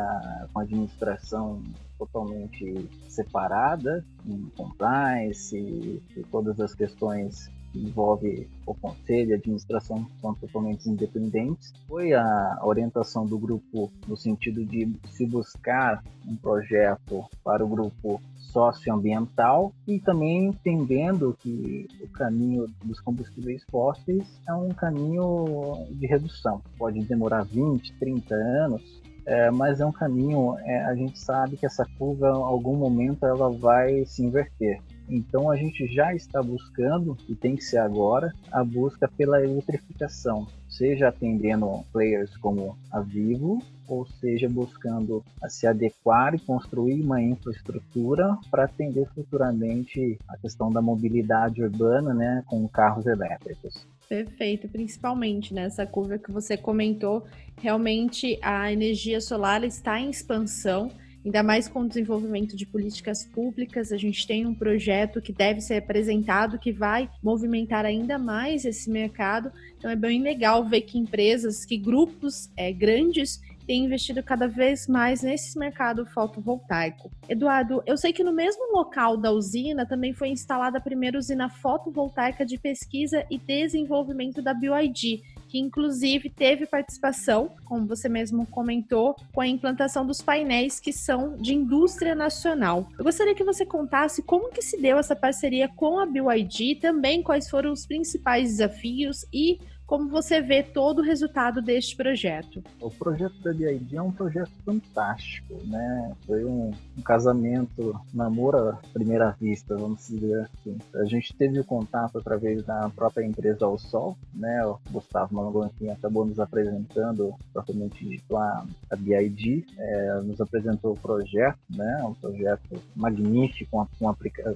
com 0.54 0.60
administração 0.60 1.64
totalmente 1.98 2.90
separada 3.08 4.04
em 4.26 4.50
compliance 4.56 5.58
e 5.58 6.24
todas 6.32 6.60
as 6.60 6.74
questões 6.74 7.50
que 7.72 7.80
envolve 7.80 8.50
o 8.66 8.74
conselho 8.74 9.32
e 9.32 9.34
a 9.34 9.38
administração, 9.38 10.08
são 10.22 10.34
totalmente 10.36 10.90
independentes. 10.90 11.74
Foi 11.88 12.14
a 12.14 12.60
orientação 12.64 13.26
do 13.26 13.38
grupo 13.38 13.92
no 14.08 14.16
sentido 14.16 14.66
de 14.66 14.92
se 15.10 15.26
buscar 15.26 16.04
um 16.26 16.36
projeto 16.36 17.26
para 17.44 17.64
o 17.64 17.68
grupo 17.68 18.22
socioambiental 18.58 19.72
e 19.88 20.00
também 20.00 20.48
entendendo 20.48 21.38
que 21.40 21.88
o 22.02 22.08
caminho 22.08 22.68
dos 22.84 23.00
combustíveis 23.00 23.64
fósseis 23.70 24.26
é 24.48 24.54
um 24.54 24.70
caminho 24.70 25.86
de 25.92 26.08
redução. 26.08 26.62
Pode 26.78 27.00
demorar 27.04 27.44
20, 27.44 27.94
30 28.00 28.34
anos, 28.34 28.82
é, 29.28 29.52
mas 29.52 29.80
é 29.80 29.86
um 29.86 29.92
caminho, 29.92 30.58
é, 30.60 30.86
a 30.86 30.96
gente 30.96 31.20
sabe 31.20 31.56
que 31.56 31.68
essa 31.68 31.86
curva, 32.00 32.30
em 32.30 32.44
algum 32.44 32.76
momento, 32.76 33.26
ela 33.26 33.52
vai 33.52 34.04
se 34.06 34.24
inverter. 34.24 34.82
Então 35.10 35.50
a 35.50 35.56
gente 35.56 35.88
já 35.88 36.14
está 36.14 36.42
buscando, 36.44 37.18
e 37.30 37.36
tem 37.36 37.56
que 37.56 37.64
ser 37.64 37.78
agora, 37.78 38.34
a 38.52 38.64
busca 38.64 39.08
pela 39.08 39.44
eletrificação, 39.44 40.48
seja 40.68 41.08
atendendo 41.08 41.84
players 41.92 42.36
como 42.38 42.78
a 42.92 43.00
Vivo, 43.00 43.62
ou 43.88 44.06
seja 44.06 44.50
buscando 44.50 45.24
se 45.48 45.66
adequar 45.66 46.36
e 46.36 46.40
construir 46.40 47.02
uma 47.02 47.22
infraestrutura 47.22 48.38
para 48.52 48.66
atender 48.66 49.08
futuramente 49.16 50.20
a 50.28 50.38
questão 50.38 50.70
da 50.70 50.82
mobilidade 50.82 51.64
urbana, 51.64 52.14
né, 52.14 52.44
com 52.48 52.68
carros 52.68 53.06
elétricos. 53.06 53.88
Perfeito, 54.10 54.68
principalmente 54.70 55.54
nessa 55.54 55.86
curva 55.86 56.18
que 56.18 56.32
você 56.32 56.56
comentou, 56.58 57.26
realmente 57.62 58.38
a 58.42 58.72
energia 58.72 59.20
solar 59.20 59.64
está 59.64 60.00
em 60.00 60.10
expansão, 60.10 60.92
ainda 61.26 61.44
mais 61.44 61.68
com 61.68 61.82
o 61.82 61.88
desenvolvimento 61.88 62.56
de 62.56 62.66
políticas 62.66 63.26
públicas. 63.26 63.92
A 63.92 63.98
gente 63.98 64.26
tem 64.26 64.46
um 64.46 64.54
projeto 64.54 65.22
que 65.22 65.34
deve 65.34 65.62
ser 65.62 65.76
apresentado 65.76 66.60
que 66.60 66.72
vai 66.72 67.10
movimentar 67.22 67.86
ainda 67.86 68.18
mais 68.18 68.66
esse 68.66 68.90
mercado. 68.90 69.52
Então 69.78 69.92
é 69.92 69.96
bem 69.96 70.22
legal 70.22 70.68
ver 70.68 70.82
que 70.82 70.98
empresas, 70.98 71.66
que 71.66 71.78
grupos 71.78 72.50
é, 72.56 72.72
grandes 72.72 73.42
tem 73.68 73.84
investido 73.84 74.24
cada 74.24 74.48
vez 74.48 74.88
mais 74.88 75.22
nesse 75.22 75.60
mercado 75.60 76.06
fotovoltaico. 76.06 77.12
Eduardo, 77.28 77.84
eu 77.86 77.98
sei 77.98 78.14
que 78.14 78.24
no 78.24 78.32
mesmo 78.32 78.72
local 78.74 79.18
da 79.18 79.30
usina 79.30 79.86
também 79.86 80.14
foi 80.14 80.30
instalada 80.30 80.78
a 80.78 80.82
primeira 80.82 81.18
usina 81.18 81.50
fotovoltaica 81.50 82.46
de 82.46 82.58
pesquisa 82.58 83.26
e 83.30 83.38
desenvolvimento 83.38 84.42
da 84.42 84.54
BioID, 84.54 85.22
que 85.48 85.60
inclusive 85.60 86.30
teve 86.30 86.66
participação, 86.66 87.52
como 87.66 87.88
você 87.88 88.10
mesmo 88.10 88.46
comentou, 88.48 89.16
com 89.34 89.42
a 89.42 89.48
implantação 89.48 90.06
dos 90.06 90.22
painéis 90.22 90.80
que 90.80 90.92
são 90.92 91.38
de 91.38 91.54
indústria 91.56 92.16
nacional. 92.16 92.90
Eu 92.98 93.04
gostaria 93.04 93.36
que 93.36 93.44
você 93.44 93.66
contasse 93.66 94.22
como 94.22 94.52
que 94.52 94.62
se 94.62 94.80
deu 94.80 94.98
essa 94.98 95.16
parceria 95.16 95.68
com 95.68 96.00
a 96.00 96.06
BioID, 96.06 96.76
também 96.76 97.24
quais 97.24 97.50
foram 97.50 97.72
os 97.72 97.86
principais 97.86 98.50
desafios 98.50 99.26
e 99.34 99.60
como 99.88 100.10
você 100.10 100.42
vê 100.42 100.62
todo 100.62 101.00
o 101.00 101.02
resultado 101.02 101.62
deste 101.62 101.96
projeto? 101.96 102.62
O 102.82 102.92
projeto 102.92 103.42
da 103.42 103.54
BID 103.54 103.96
é 103.96 104.02
um 104.02 104.12
projeto 104.12 104.52
fantástico, 104.66 105.56
né? 105.66 106.14
Foi 106.26 106.44
um, 106.44 106.72
um 106.98 107.02
casamento, 107.02 107.98
namoro 108.14 108.58
à 108.58 108.74
primeira 108.92 109.32
vista, 109.40 109.78
vamos 109.78 110.06
dizer 110.08 110.42
assim. 110.42 110.78
A 110.94 111.06
gente 111.06 111.34
teve 111.34 111.62
o 111.62 111.64
contato 111.64 112.18
através 112.18 112.64
da 112.64 112.90
própria 112.90 113.26
empresa 113.26 113.66
Ao 113.66 113.78
Sol, 113.80 114.18
né? 114.34 114.66
O 114.66 114.78
Gustavo 114.92 115.34
Malonguinho 115.34 115.94
acabou 115.94 116.26
nos 116.26 116.40
apresentando, 116.40 117.34
propriamente 117.54 118.04
dito, 118.04 118.36
a, 118.36 118.66
a 118.92 118.96
BID, 118.98 119.66
é, 119.78 120.22
nos 120.22 120.42
apresentou 120.42 120.94
o 120.94 121.00
projeto, 121.00 121.60
né? 121.70 122.04
Um 122.04 122.14
projeto 122.14 122.84
magnífico, 122.94 123.88
com, 124.00 124.14
com 124.14 124.16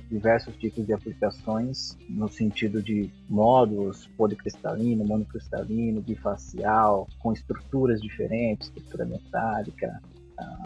diversos 0.09 0.53
tipos 0.57 0.85
de 0.85 0.91
aplicações, 0.91 1.97
no 2.09 2.27
sentido 2.27 2.83
de 2.83 3.09
módulos, 3.29 4.07
policristalino, 4.17 5.20
cristalino, 5.25 6.01
bifacial, 6.01 7.07
com 7.19 7.31
estruturas 7.31 8.01
diferentes, 8.01 8.67
estrutura 8.67 9.05
metálica, 9.05 10.01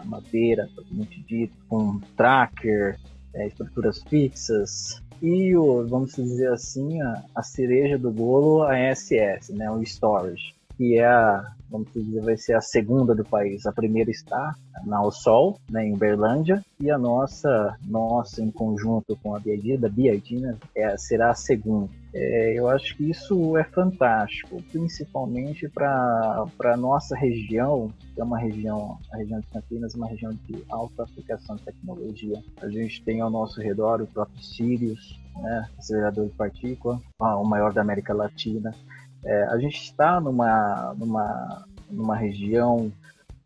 madeira, 0.04 0.68
propriamente 0.74 1.22
dito, 1.22 1.56
com 1.68 2.00
tracker, 2.16 2.98
é, 3.34 3.46
estruturas 3.46 4.02
fixas, 4.04 5.02
e 5.20 5.56
o, 5.56 5.86
vamos 5.86 6.14
dizer 6.14 6.52
assim, 6.52 7.00
a, 7.00 7.22
a 7.34 7.42
cereja 7.42 7.98
do 7.98 8.10
bolo, 8.10 8.62
a 8.62 8.76
SS, 8.94 9.52
né, 9.52 9.70
o 9.70 9.82
storage, 9.82 10.54
que 10.76 10.98
é 10.98 11.06
a, 11.06 11.44
vamos 11.70 11.88
dizer, 11.92 12.20
vai 12.22 12.36
ser 12.36 12.54
a 12.54 12.60
segunda 12.60 13.14
do 13.14 13.24
país. 13.24 13.64
A 13.66 13.72
primeira 13.72 14.10
está 14.10 14.54
na 14.84 15.02
O 15.02 15.10
Sol, 15.10 15.58
né, 15.70 15.86
em 15.86 15.94
Uberlândia, 15.94 16.62
e 16.78 16.90
a 16.90 16.98
nossa, 16.98 17.76
nossa 17.86 18.42
em 18.42 18.50
conjunto 18.50 19.16
com 19.22 19.34
a 19.34 19.40
BID, 19.40 19.78
da 19.78 19.88
BID, 19.88 20.40
né, 20.40 20.56
é, 20.74 20.96
será 20.98 21.30
a 21.30 21.34
segunda. 21.34 21.90
É, 22.18 22.58
eu 22.58 22.66
acho 22.70 22.96
que 22.96 23.10
isso 23.10 23.58
é 23.58 23.64
fantástico, 23.64 24.62
principalmente 24.72 25.68
para 25.68 26.46
a 26.64 26.76
nossa 26.76 27.14
região, 27.14 27.92
que 28.14 28.20
é 28.22 28.24
uma 28.24 28.38
região, 28.38 28.98
a 29.12 29.18
região 29.18 29.38
de 29.38 29.46
Campinas, 29.48 29.94
uma 29.94 30.08
região 30.08 30.32
de 30.32 30.64
alta 30.70 31.02
aplicação 31.02 31.56
de 31.56 31.64
tecnologia. 31.64 32.42
A 32.62 32.70
gente 32.70 33.04
tem 33.04 33.20
ao 33.20 33.28
nosso 33.28 33.60
redor 33.60 34.00
o 34.00 34.06
próprio 34.06 34.42
Sirius, 34.42 35.20
né, 35.36 35.68
acelerador 35.76 36.26
de 36.28 36.34
partícula, 36.34 36.98
o 37.18 37.44
maior 37.44 37.74
da 37.74 37.82
América 37.82 38.14
Latina. 38.14 38.74
É, 39.22 39.42
a 39.48 39.58
gente 39.58 39.76
está 39.76 40.18
numa, 40.18 40.94
numa, 40.96 41.66
numa 41.90 42.16
região 42.16 42.90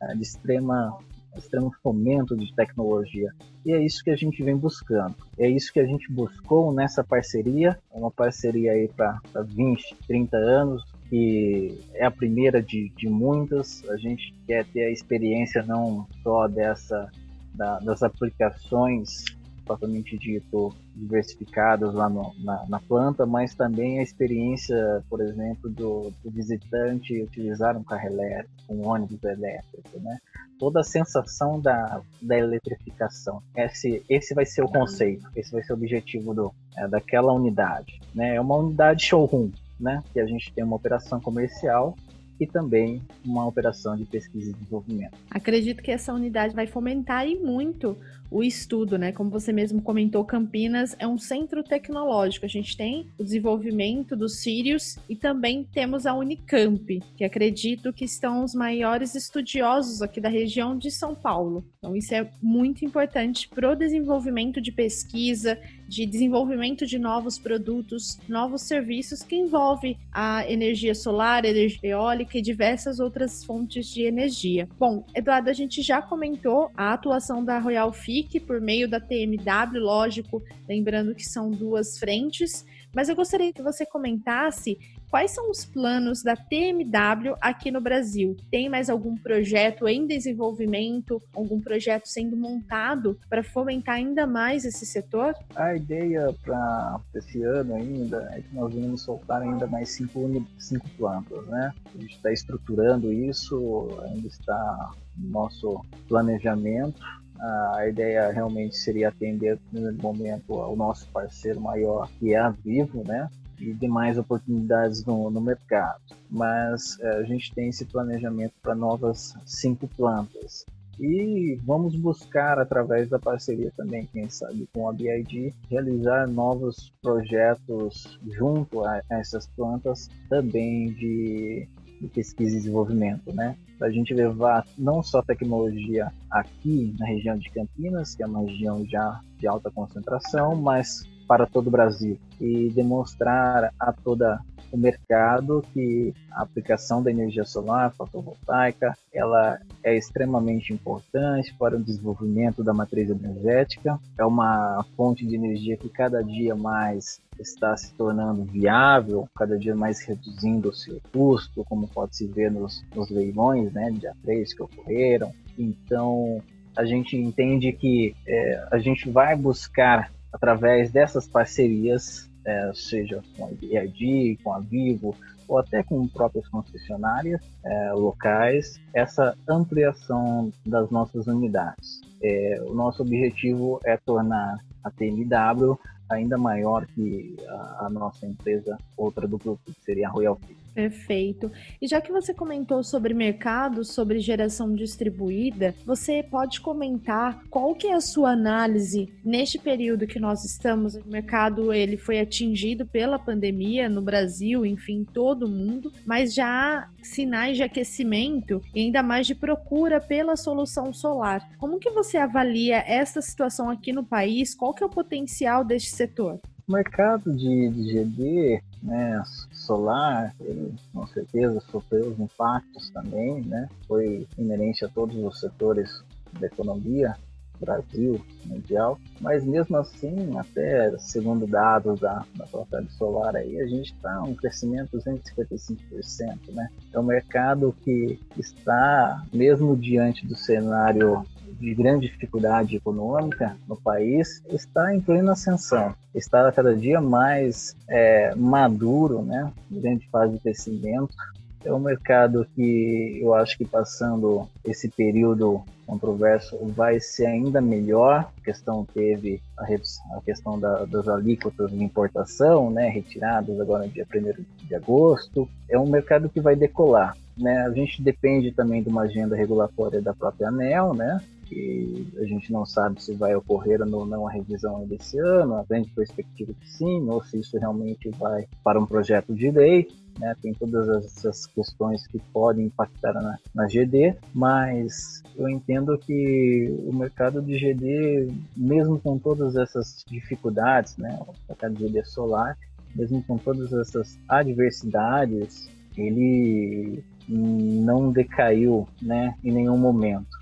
é, 0.00 0.14
de 0.14 0.22
extrema 0.22 0.96
extremo 1.37 1.72
fomento 1.82 2.37
de 2.37 2.54
tecnologia. 2.54 3.32
E 3.64 3.72
é 3.72 3.84
isso 3.84 4.02
que 4.02 4.10
a 4.10 4.16
gente 4.16 4.42
vem 4.42 4.56
buscando. 4.56 5.14
É 5.38 5.49
isso 5.49 5.72
que 5.72 5.80
a 5.80 5.87
gente 5.87 6.10
buscou 6.10 6.72
nessa 6.72 7.04
parceria, 7.04 7.78
uma 7.92 8.10
parceria 8.10 8.72
aí 8.72 8.88
para 8.88 9.20
20, 9.42 9.96
30 10.06 10.37
anos, 10.37 10.84
que 11.08 11.78
é 11.94 12.04
a 12.04 12.10
primeira 12.10 12.62
de, 12.62 12.90
de 12.96 13.08
muitas. 13.08 13.82
A 13.88 13.96
gente 13.96 14.34
quer 14.46 14.64
ter 14.66 14.84
a 14.84 14.90
experiência 14.90 15.62
não 15.62 16.06
só 16.22 16.49
dessa 16.49 17.10
da, 17.54 17.78
das 17.80 18.02
aplicações 18.02 19.25
propriamente 19.70 20.18
dito, 20.18 20.74
diversificadas 20.96 21.94
lá 21.94 22.08
no, 22.08 22.34
na, 22.42 22.66
na, 22.68 22.80
planta, 22.80 23.24
mas 23.24 23.54
também 23.54 24.00
a 24.00 24.02
experiência, 24.02 25.04
por 25.08 25.20
exemplo, 25.20 25.70
do, 25.70 26.12
do, 26.24 26.30
visitante 26.30 27.22
utilizar 27.22 27.76
um 27.76 27.84
carro 27.84 28.08
elétrico, 28.08 28.50
um 28.68 28.88
ônibus 28.88 29.22
elétrico, 29.22 30.00
né? 30.00 30.18
Toda 30.58 30.80
a 30.80 30.84
sensação 30.84 31.60
da, 31.60 32.02
da 32.20 32.36
eletrificação. 32.36 33.40
Esse, 33.56 34.02
esse 34.08 34.34
vai 34.34 34.44
ser 34.44 34.62
o 34.62 34.68
conceito, 34.68 35.24
esse 35.36 35.52
vai 35.52 35.62
ser 35.62 35.72
o 35.72 35.76
objetivo 35.76 36.34
do, 36.34 36.52
é, 36.76 36.88
daquela 36.88 37.32
unidade. 37.32 38.00
Né? 38.12 38.34
É 38.34 38.40
uma 38.40 38.56
unidade 38.56 39.04
showroom, 39.04 39.52
né? 39.78 40.02
que 40.12 40.18
a 40.18 40.26
gente 40.26 40.52
tem 40.52 40.64
uma 40.64 40.76
operação 40.76 41.20
comercial 41.20 41.96
e 42.40 42.47
também 42.47 43.02
uma 43.25 43.47
operação 43.47 43.94
de 43.94 44.04
pesquisa 44.06 44.50
e 44.50 44.54
desenvolvimento. 44.54 45.12
Acredito 45.30 45.82
que 45.82 45.90
essa 45.90 46.14
unidade 46.14 46.54
vai 46.54 46.66
fomentar 46.66 47.28
e 47.28 47.37
muito 47.37 47.97
o 48.30 48.44
estudo, 48.44 48.97
né? 48.97 49.11
Como 49.11 49.28
você 49.28 49.52
mesmo 49.52 49.82
comentou, 49.82 50.25
Campinas 50.25 50.94
é 50.99 51.06
um 51.06 51.18
centro 51.18 51.64
tecnológico. 51.64 52.47
A 52.47 52.49
gente 52.49 52.76
tem 52.76 53.09
o 53.18 53.25
desenvolvimento 53.25 54.16
dos 54.16 54.38
Sirius 54.38 54.97
e 55.09 55.16
também 55.16 55.64
temos 55.64 56.06
a 56.06 56.14
Unicamp, 56.14 57.02
que 57.16 57.25
acredito 57.25 57.92
que 57.92 58.04
estão 58.04 58.44
os 58.44 58.54
maiores 58.54 59.14
estudiosos 59.14 60.00
aqui 60.00 60.20
da 60.20 60.28
região 60.28 60.78
de 60.78 60.90
São 60.90 61.14
Paulo. 61.14 61.64
Então, 61.78 61.97
isso 61.97 62.14
é 62.14 62.30
muito 62.40 62.85
importante 62.85 63.49
para 63.49 63.73
o 63.73 63.75
desenvolvimento 63.75 64.61
de 64.61 64.70
pesquisa, 64.70 65.59
de 65.90 66.06
desenvolvimento 66.06 66.87
de 66.87 67.00
novos 67.00 67.37
produtos, 67.37 68.20
novos 68.28 68.62
serviços 68.62 69.25
que 69.25 69.35
envolve 69.35 69.99
a 70.12 70.49
energia 70.49 70.94
solar, 70.94 71.44
energia 71.44 71.90
eólica 71.90 72.38
e 72.38 72.42
diversas 72.42 73.00
outras 73.00 73.44
fontes 73.44 73.88
de 73.88 74.04
energia. 74.04 74.68
Bom, 74.78 75.04
Eduardo, 75.12 75.50
a 75.50 75.52
gente 75.52 75.82
já 75.82 76.00
comentou 76.00 76.70
a 76.76 76.92
atuação 76.92 77.44
da 77.44 77.59
Royal 77.59 77.92
FIC 77.92 78.38
por 78.38 78.61
meio 78.61 78.88
da 78.88 79.00
TMW, 79.00 79.80
lógico, 79.80 80.40
lembrando 80.68 81.12
que 81.12 81.28
são 81.28 81.50
duas 81.50 81.99
frentes, 81.99 82.64
mas 82.94 83.09
eu 83.09 83.16
gostaria 83.16 83.52
que 83.52 83.61
você 83.61 83.85
comentasse 83.85 84.78
Quais 85.10 85.32
são 85.32 85.50
os 85.50 85.64
planos 85.64 86.22
da 86.22 86.36
TMW 86.36 87.34
aqui 87.40 87.72
no 87.72 87.80
Brasil? 87.80 88.36
Tem 88.48 88.68
mais 88.68 88.88
algum 88.88 89.16
projeto 89.16 89.88
em 89.88 90.06
desenvolvimento, 90.06 91.20
algum 91.34 91.60
projeto 91.60 92.06
sendo 92.06 92.36
montado 92.36 93.18
para 93.28 93.42
fomentar 93.42 93.96
ainda 93.96 94.24
mais 94.24 94.64
esse 94.64 94.86
setor? 94.86 95.34
A 95.56 95.74
ideia 95.74 96.32
para 96.44 97.00
esse 97.12 97.42
ano 97.42 97.74
ainda 97.74 98.30
é 98.32 98.40
que 98.40 98.54
nós 98.54 98.72
vamos 98.72 99.02
soltar 99.02 99.42
ainda 99.42 99.66
mais 99.66 99.88
cinco, 99.88 100.46
cinco 100.56 100.88
plantas, 100.90 101.44
né? 101.48 101.72
A 101.92 101.98
gente 102.00 102.14
está 102.14 102.32
estruturando 102.32 103.12
isso, 103.12 103.88
ainda 104.04 104.28
está 104.28 104.92
no 105.16 105.28
nosso 105.30 105.84
planejamento 106.06 107.00
a 107.42 107.88
ideia 107.88 108.30
realmente 108.30 108.76
seria 108.76 109.08
atender 109.08 109.58
no 109.72 109.92
momento 109.94 110.54
ao 110.60 110.76
nosso 110.76 111.08
parceiro 111.08 111.58
maior, 111.58 112.06
que 112.18 112.34
é 112.34 112.38
a 112.38 112.50
Vivo, 112.50 113.02
né? 113.06 113.30
E 113.60 113.74
demais 113.74 114.18
oportunidades 114.18 115.04
no, 115.04 115.30
no 115.30 115.40
mercado. 115.40 116.00
Mas 116.30 116.98
é, 117.00 117.18
a 117.18 117.22
gente 117.24 117.54
tem 117.54 117.68
esse 117.68 117.84
planejamento 117.84 118.54
para 118.62 118.74
novas 118.74 119.34
cinco 119.44 119.88
plantas. 119.88 120.64
E 121.00 121.58
vamos 121.64 121.96
buscar, 121.96 122.58
através 122.58 123.08
da 123.08 123.18
parceria 123.18 123.72
também, 123.74 124.06
quem 124.12 124.28
sabe, 124.28 124.68
com 124.74 124.86
a 124.86 124.92
BID, 124.92 125.54
realizar 125.70 126.28
novos 126.28 126.92
projetos 127.00 128.18
junto 128.28 128.84
a 128.84 129.00
essas 129.08 129.46
plantas 129.46 130.10
também 130.28 130.92
de, 130.92 131.66
de 132.02 132.08
pesquisa 132.08 132.54
e 132.54 132.58
desenvolvimento, 132.58 133.34
né? 133.34 133.56
Para 133.78 133.88
a 133.88 133.90
gente 133.90 134.12
levar 134.12 134.66
não 134.76 135.02
só 135.02 135.22
tecnologia 135.22 136.12
aqui 136.30 136.94
na 136.98 137.06
região 137.06 137.38
de 137.38 137.48
Campinas, 137.50 138.14
que 138.14 138.22
é 138.22 138.26
uma 138.26 138.42
região 138.42 138.84
já 138.84 139.22
de 139.38 139.46
alta 139.46 139.70
concentração, 139.70 140.54
mas 140.54 141.02
para 141.30 141.46
todo 141.46 141.68
o 141.68 141.70
Brasil 141.70 142.18
e 142.40 142.70
demonstrar 142.70 143.72
a 143.78 143.92
toda 143.92 144.40
o 144.72 144.76
mercado 144.76 145.64
que 145.72 146.12
a 146.32 146.42
aplicação 146.42 147.00
da 147.00 147.08
energia 147.08 147.44
solar 147.44 147.92
fotovoltaica 147.94 148.99
ela 149.14 149.60
é 149.84 149.96
extremamente 149.96 150.72
importante 150.72 151.54
para 151.56 151.76
o 151.76 151.82
desenvolvimento 151.82 152.64
da 152.64 152.75
matriz 152.75 153.10
energética. 153.10 153.96
É 154.18 154.25
uma 154.25 154.84
fonte 154.96 155.25
de 155.25 155.37
energia 155.37 155.76
que 155.76 155.88
cada 155.88 156.20
dia 156.20 156.56
mais 156.56 157.20
está 157.38 157.76
se 157.76 157.94
tornando 157.94 158.42
viável, 158.42 159.28
cada 159.37 159.56
dia 159.56 159.76
mais 159.76 160.00
reduzindo 160.00 160.70
o 160.70 160.75
seu 160.75 161.00
custo, 161.12 161.64
como 161.64 161.87
pode 161.87 162.16
se 162.16 162.26
ver 162.26 162.50
nos, 162.50 162.84
nos 162.92 163.08
leilões 163.08 163.72
né, 163.72 163.88
de 163.92 164.08
A3 164.08 164.49
que 164.52 164.62
ocorreram. 164.64 165.32
Então, 165.56 166.42
a 166.76 166.84
gente 166.84 167.16
entende 167.16 167.72
que 167.72 168.16
é, 168.26 168.68
a 168.72 168.78
gente 168.78 169.08
vai 169.08 169.37
buscar, 169.37 170.10
através 170.32 170.90
dessas 170.90 171.26
parcerias, 171.26 172.28
é, 172.44 172.70
seja 172.75 173.22
com 173.37 173.46
a 173.46 173.50
IAD, 173.62 174.38
com 174.42 174.52
a 174.52 174.60
Vivo, 174.60 175.14
ou 175.46 175.58
até 175.58 175.82
com 175.82 176.06
próprias 176.06 176.46
concessionárias 176.49 177.40
é, 177.64 177.92
locais, 177.92 178.80
essa 178.94 179.37
ampliação 179.49 180.52
das 180.64 180.90
nossas 180.90 181.26
unidades. 181.26 182.00
É, 182.22 182.62
o 182.66 182.75
nosso 182.75 183.02
objetivo 183.02 183.80
é 183.84 183.96
tornar 183.96 184.58
a 184.84 184.90
TMW 184.90 185.76
ainda 186.08 186.38
maior 186.38 186.87
que 186.87 187.37
a, 187.49 187.87
a 187.87 187.90
nossa 187.90 188.26
empresa, 188.26 188.78
outra 188.96 189.26
do 189.26 189.38
grupo, 189.38 189.60
que 189.64 189.84
seria 189.84 190.08
a 190.08 190.10
Royal 190.10 190.37
Free. 190.37 190.59
Perfeito. 190.74 191.50
E 191.80 191.86
já 191.86 192.00
que 192.00 192.12
você 192.12 192.32
comentou 192.32 192.82
sobre 192.82 193.12
mercado, 193.12 193.84
sobre 193.84 194.20
geração 194.20 194.74
distribuída, 194.74 195.74
você 195.84 196.22
pode 196.22 196.60
comentar 196.60 197.42
qual 197.50 197.74
que 197.74 197.88
é 197.88 197.94
a 197.94 198.00
sua 198.00 198.30
análise 198.30 199.12
neste 199.24 199.58
período 199.58 200.06
que 200.06 200.20
nós 200.20 200.44
estamos? 200.44 200.94
O 200.94 201.08
mercado 201.08 201.72
ele 201.72 201.96
foi 201.96 202.20
atingido 202.20 202.86
pela 202.86 203.18
pandemia 203.18 203.88
no 203.88 204.00
Brasil, 204.00 204.64
enfim, 204.64 205.04
todo 205.04 205.48
mundo, 205.48 205.92
mas 206.06 206.32
já 206.32 206.46
há 206.46 206.88
sinais 207.02 207.56
de 207.56 207.62
aquecimento 207.62 208.62
e 208.74 208.80
ainda 208.80 209.02
mais 209.02 209.26
de 209.26 209.34
procura 209.34 210.00
pela 210.00 210.36
solução 210.36 210.92
solar. 210.92 211.48
Como 211.58 211.78
que 211.78 211.90
você 211.90 212.16
avalia 212.16 212.78
essa 212.86 213.20
situação 213.20 213.68
aqui 213.68 213.92
no 213.92 214.04
país? 214.04 214.54
Qual 214.54 214.72
que 214.72 214.82
é 214.82 214.86
o 214.86 214.90
potencial 214.90 215.64
deste 215.64 215.90
setor? 215.90 216.40
O 216.70 216.72
mercado 216.72 217.36
de, 217.36 217.68
de 217.68 217.92
GD 217.92 218.62
né, 218.80 219.20
solar, 219.50 220.32
ele 220.38 220.72
com 220.94 221.04
certeza 221.08 221.58
sofreu 221.68 222.10
os 222.12 222.20
impactos 222.20 222.88
também, 222.90 223.42
né, 223.42 223.68
foi 223.88 224.24
inerente 224.38 224.84
a 224.84 224.88
todos 224.88 225.16
os 225.16 225.40
setores 225.40 226.04
da 226.38 226.46
economia, 226.46 227.16
Brasil, 227.58 228.24
mundial, 228.46 229.00
mas 229.20 229.44
mesmo 229.44 229.76
assim, 229.78 230.38
até 230.38 230.96
segundo 230.98 231.44
dados 231.44 231.98
da, 231.98 232.24
da 232.36 232.46
própria 232.46 232.82
solar 232.90 233.34
aí, 233.34 233.60
a 233.60 233.66
gente 233.66 233.92
está 233.92 234.22
um 234.22 234.34
crescimento 234.34 234.96
de 234.96 235.04
255%, 235.04 236.54
né? 236.54 236.68
É 236.92 237.00
um 237.00 237.02
mercado 237.02 237.74
que 237.84 238.18
está, 238.38 239.24
mesmo 239.32 239.76
diante 239.76 240.24
do 240.24 240.36
cenário 240.36 241.26
de 241.60 241.74
grande 241.74 242.08
dificuldade 242.08 242.74
econômica 242.74 243.56
no 243.68 243.76
país 243.76 244.42
está 244.48 244.94
em 244.94 245.00
plena 245.00 245.32
ascensão, 245.32 245.94
está 246.14 246.50
cada 246.50 246.74
dia 246.74 247.00
mais 247.00 247.76
é, 247.88 248.34
maduro, 248.34 249.22
né, 249.22 249.52
grande 249.70 250.08
fase 250.08 250.32
de 250.34 250.40
crescimento. 250.40 251.14
É 251.62 251.70
um 251.70 251.78
mercado 251.78 252.46
que 252.56 253.20
eu 253.22 253.34
acho 253.34 253.58
que 253.58 253.66
passando 253.66 254.48
esse 254.64 254.88
período 254.88 255.62
controverso 255.86 256.56
vai 256.68 256.98
ser 256.98 257.26
ainda 257.26 257.60
melhor. 257.60 258.30
A 258.38 258.44
questão 258.44 258.86
teve 258.94 259.42
a, 259.58 259.64
a 259.64 260.20
questão 260.24 260.58
da, 260.58 260.86
das 260.86 261.06
alíquotas 261.06 261.70
de 261.70 261.84
importação, 261.84 262.70
né, 262.70 262.88
retiradas 262.88 263.60
agora 263.60 263.84
no 263.84 263.90
dia 263.90 264.06
1 264.10 264.66
de 264.66 264.74
agosto. 264.74 265.46
É 265.68 265.78
um 265.78 265.86
mercado 265.86 266.30
que 266.30 266.40
vai 266.40 266.56
decolar. 266.56 267.14
Né? 267.36 267.58
A 267.66 267.70
gente 267.70 268.02
depende 268.02 268.52
também 268.52 268.82
de 268.82 268.88
uma 268.88 269.02
agenda 269.02 269.36
regulatória 269.36 270.00
da 270.00 270.14
própria 270.14 270.48
ANEL, 270.48 270.94
né? 270.94 271.20
Que 271.50 272.12
a 272.16 272.25
gente 272.25 272.52
não 272.52 272.64
sabe 272.64 273.02
se 273.02 273.12
vai 273.14 273.35
ocorrer 273.35 273.83
ou 273.83 274.07
não 274.07 274.26
a 274.26 274.30
revisão 274.30 274.87
desse 274.87 275.19
ano, 275.19 275.57
a 275.57 275.64
grande 275.64 275.90
perspectiva 275.90 276.54
que 276.54 276.71
sim, 276.71 277.09
ou 277.09 277.23
se 277.25 277.40
isso 277.40 277.59
realmente 277.59 278.09
vai 278.11 278.47
para 278.62 278.78
um 278.78 278.86
projeto 278.86 279.34
de 279.34 279.50
lei. 279.50 279.89
Né, 280.19 280.34
tem 280.43 280.52
todas 280.52 280.89
essas 281.04 281.47
questões 281.47 282.06
que 282.06 282.19
podem 282.32 282.67
impactar 282.67 283.15
na, 283.15 283.39
na 283.54 283.67
GD, 283.67 284.17
mas 284.34 285.23
eu 285.34 285.49
entendo 285.49 285.97
que 285.97 286.69
o 286.84 286.93
mercado 286.93 287.41
de 287.41 287.56
GD, 287.56 288.28
mesmo 288.54 289.00
com 289.00 289.19
todas 289.19 289.56
essas 289.56 290.04
dificuldades, 290.06 290.97
né, 290.99 291.17
o 291.26 291.32
mercado 291.49 291.75
de 291.75 291.86
GD 291.86 292.04
solar, 292.04 292.58
mesmo 292.95 293.23
com 293.23 293.39
todas 293.39 293.73
essas 293.73 294.19
adversidades, 294.28 295.71
ele 295.97 297.02
não 297.26 298.13
decaiu 298.13 298.86
né, 299.00 299.34
em 299.43 299.52
nenhum 299.52 299.78
momento 299.78 300.39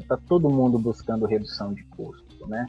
está 0.00 0.14
é, 0.14 0.16
tá 0.16 0.18
todo 0.28 0.50
mundo 0.50 0.78
buscando 0.78 1.26
redução 1.26 1.72
de 1.72 1.82
custo, 1.84 2.46
né? 2.46 2.66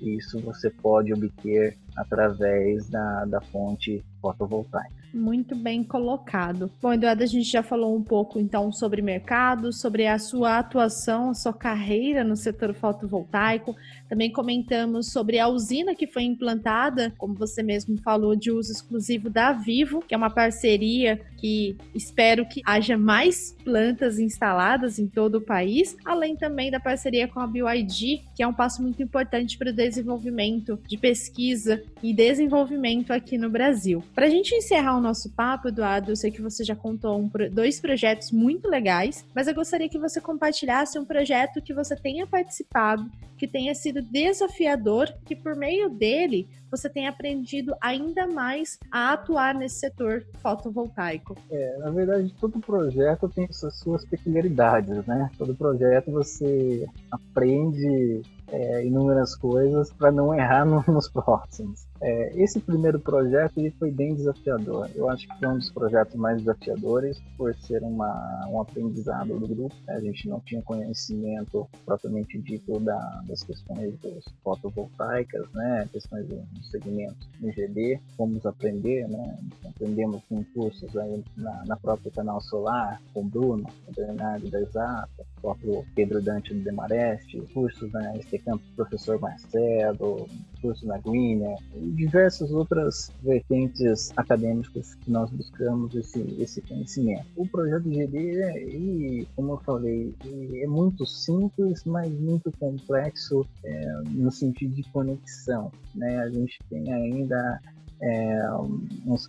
Isso 0.00 0.40
você 0.40 0.70
pode 0.70 1.12
obter 1.12 1.76
através 1.96 2.88
da, 2.88 3.24
da 3.26 3.40
fonte 3.40 4.02
fotovoltaica. 4.20 4.99
Muito 5.12 5.56
bem 5.56 5.82
colocado. 5.82 6.70
Bom, 6.80 6.92
Eduardo, 6.92 7.24
a 7.24 7.26
gente 7.26 7.50
já 7.50 7.62
falou 7.62 7.96
um 7.96 8.02
pouco 8.02 8.38
então 8.38 8.70
sobre 8.70 9.02
mercado, 9.02 9.72
sobre 9.72 10.06
a 10.06 10.18
sua 10.18 10.58
atuação, 10.58 11.30
a 11.30 11.34
sua 11.34 11.52
carreira 11.52 12.22
no 12.22 12.36
setor 12.36 12.72
fotovoltaico. 12.74 13.74
Também 14.08 14.30
comentamos 14.30 15.10
sobre 15.10 15.40
a 15.40 15.48
usina 15.48 15.94
que 15.96 16.06
foi 16.06 16.22
implantada, 16.22 17.12
como 17.18 17.34
você 17.34 17.62
mesmo 17.62 17.98
falou, 17.98 18.36
de 18.36 18.52
uso 18.52 18.70
exclusivo 18.70 19.28
da 19.28 19.52
Vivo, 19.52 20.00
que 20.00 20.14
é 20.14 20.16
uma 20.16 20.30
parceria 20.30 21.20
que 21.38 21.76
espero 21.94 22.46
que 22.46 22.60
haja 22.64 22.96
mais 22.96 23.56
plantas 23.64 24.18
instaladas 24.18 24.98
em 24.98 25.08
todo 25.08 25.36
o 25.36 25.40
país, 25.40 25.96
além 26.04 26.36
também 26.36 26.70
da 26.70 26.78
parceria 26.78 27.26
com 27.26 27.40
a 27.40 27.46
BioID, 27.46 28.22
que 28.36 28.42
é 28.42 28.46
um 28.46 28.52
passo 28.52 28.82
muito 28.82 29.02
importante 29.02 29.56
para 29.56 29.70
o 29.70 29.72
desenvolvimento 29.72 30.78
de 30.86 30.96
pesquisa 30.96 31.82
e 32.02 32.12
desenvolvimento 32.12 33.12
aqui 33.12 33.38
no 33.38 33.48
Brasil. 33.48 34.04
Para 34.14 34.26
a 34.26 34.30
gente 34.30 34.54
encerrar 34.54 34.99
o 35.00 35.02
nosso 35.02 35.30
papo, 35.30 35.68
Eduardo, 35.68 36.12
eu 36.12 36.16
sei 36.16 36.30
que 36.30 36.42
você 36.42 36.62
já 36.62 36.76
contou 36.76 37.18
um, 37.18 37.28
dois 37.50 37.80
projetos 37.80 38.30
muito 38.30 38.68
legais, 38.68 39.24
mas 39.34 39.48
eu 39.48 39.54
gostaria 39.54 39.88
que 39.88 39.98
você 39.98 40.20
compartilhasse 40.20 40.98
um 40.98 41.04
projeto 41.04 41.62
que 41.62 41.74
você 41.74 41.96
tenha 41.96 42.26
participado, 42.26 43.10
que 43.36 43.48
tenha 43.48 43.74
sido 43.74 44.02
desafiador, 44.02 45.12
que 45.24 45.34
por 45.34 45.56
meio 45.56 45.88
dele 45.88 46.46
você 46.70 46.88
tenha 46.88 47.08
aprendido 47.08 47.74
ainda 47.80 48.26
mais 48.26 48.78
a 48.92 49.14
atuar 49.14 49.54
nesse 49.54 49.80
setor 49.80 50.24
fotovoltaico. 50.40 51.36
É, 51.50 51.78
na 51.78 51.90
verdade, 51.90 52.32
todo 52.38 52.60
projeto 52.60 53.28
tem 53.28 53.46
as 53.46 53.78
suas 53.78 54.04
peculiaridades, 54.04 55.04
né? 55.06 55.30
Todo 55.36 55.54
projeto 55.54 56.12
você 56.12 56.86
aprende 57.10 58.22
é, 58.48 58.84
inúmeras 58.84 59.34
coisas 59.34 59.92
para 59.92 60.12
não 60.12 60.34
errar 60.34 60.64
no, 60.64 60.84
nos 60.92 61.08
próximos. 61.08 61.89
É, 62.02 62.32
esse 62.42 62.58
primeiro 62.60 62.98
projeto 62.98 63.58
ele 63.58 63.70
foi 63.72 63.90
bem 63.90 64.14
desafiador. 64.14 64.88
Eu 64.94 65.08
acho 65.10 65.28
que 65.28 65.38
foi 65.38 65.48
um 65.48 65.58
dos 65.58 65.70
projetos 65.70 66.14
mais 66.14 66.38
desafiadores 66.38 67.20
por 67.36 67.54
ser 67.54 67.82
uma, 67.82 68.46
um 68.48 68.60
aprendizado 68.60 69.38
do 69.38 69.46
grupo. 69.46 69.74
A 69.88 70.00
gente 70.00 70.28
não 70.28 70.40
tinha 70.40 70.62
conhecimento 70.62 71.68
propriamente 71.84 72.38
dito 72.38 72.80
da, 72.80 73.22
das 73.26 73.42
questões 73.42 73.98
dos 73.98 74.24
fotovoltaicas, 74.42 75.46
né? 75.52 75.88
questões 75.92 76.26
do 76.26 76.42
segmento 76.70 77.28
IGD. 77.42 78.00
Fomos 78.16 78.46
aprender, 78.46 79.06
né? 79.08 79.38
aprendemos 79.68 80.22
com 80.28 80.42
cursos 80.54 80.96
aí 80.96 81.22
na, 81.36 81.64
na 81.66 81.76
própria 81.76 82.10
Canal 82.10 82.40
Solar, 82.40 83.00
com 83.12 83.20
o 83.20 83.24
Bruno, 83.24 83.66
o 83.86 83.92
Bernardo 83.94 84.48
da 84.48 84.60
Exata, 84.60 85.26
o 85.40 85.54
próprio 85.54 85.84
Pedro 85.94 86.22
Dante 86.22 86.54
do 86.54 86.60
Demareste, 86.60 87.40
cursos 87.52 87.90
na 87.92 88.14
STCamp 88.16 88.62
do 88.62 88.76
professor 88.76 89.18
Marcelo, 89.18 90.28
cursos 90.60 90.86
na 90.86 90.98
Greener, 90.98 91.56
diversas 91.94 92.50
outras 92.50 93.10
vertentes 93.22 94.12
acadêmicas 94.16 94.94
que 94.94 95.10
nós 95.10 95.30
buscamos 95.30 95.94
esse, 95.94 96.20
esse 96.38 96.60
conhecimento. 96.62 97.26
O 97.36 97.46
projeto 97.46 97.90
GD, 97.90 98.18
ele, 98.18 99.28
como 99.34 99.52
eu 99.52 99.58
falei, 99.58 100.14
é 100.62 100.66
muito 100.66 101.06
simples, 101.06 101.84
mas 101.84 102.12
muito 102.12 102.52
complexo 102.58 103.46
é, 103.64 104.02
no 104.10 104.30
sentido 104.30 104.74
de 104.74 104.82
conexão. 104.90 105.72
Né? 105.94 106.18
A 106.18 106.28
gente 106.28 106.58
tem 106.68 106.92
ainda 106.92 107.60
é, 108.02 108.48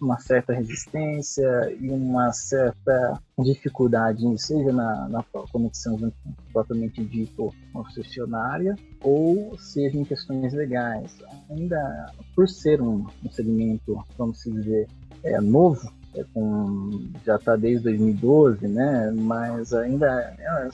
uma 0.02 0.18
certa 0.20 0.54
resistência 0.54 1.76
e 1.80 1.90
uma 1.90 2.32
certa 2.32 3.20
dificuldade, 3.40 4.24
seja 4.38 4.72
na, 4.72 5.10
na 5.10 5.24
conexão 5.52 6.12
propriamente 6.54 7.04
dito 7.04 7.54
concessionária, 7.74 8.76
ou 9.04 9.58
seja 9.58 9.98
em 9.98 10.06
questões 10.06 10.54
legais. 10.54 11.14
Ainda 11.50 12.14
por 12.36 12.48
ser 12.48 12.82
um, 12.82 13.06
um 13.24 13.32
segmento, 13.32 14.04
vamos 14.18 14.42
dizer, 14.44 14.88
é, 15.24 15.40
novo, 15.42 15.92
é 16.16 16.24
com, 16.34 17.10
já 17.26 17.36
está 17.36 17.56
desde 17.56 17.84
2012, 17.84 18.68
né? 18.68 19.12
mas 19.12 19.74
ainda 19.74 20.08
é 20.40 20.70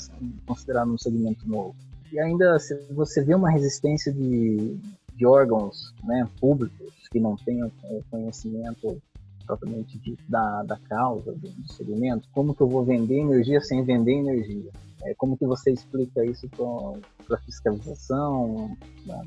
considerado 0.46 0.92
um 0.92 0.98
segmento 0.98 1.48
novo. 1.48 1.76
E 2.12 2.20
ainda 2.20 2.58
você 2.92 3.22
vê 3.22 3.36
uma 3.36 3.50
resistência 3.50 4.14
de, 4.14 4.78
de 5.18 5.26
órgãos 5.26 5.94
né, 6.04 6.28
públicos 6.40 6.94
que 7.12 7.20
não 7.20 7.36
tenham 7.36 7.72
conhecimento 8.10 9.02
propriamente 9.46 9.98
de, 10.00 10.18
da, 10.28 10.64
da 10.64 10.78
causa 10.78 11.32
do, 11.32 11.74
segmento, 11.74 12.28
como 12.34 12.54
que 12.54 12.62
eu 12.62 12.68
vou 12.68 12.84
vender 12.84 13.20
energia 13.20 13.62
sem 13.62 13.84
vender 13.84 14.14
energia? 14.14 14.70
É, 15.04 15.14
como 15.16 15.38
que 15.38 15.46
você 15.46 15.72
explica 15.72 16.26
isso 16.26 16.48
para 16.50 17.38
a 17.38 17.42
fiscalização, 17.42 18.76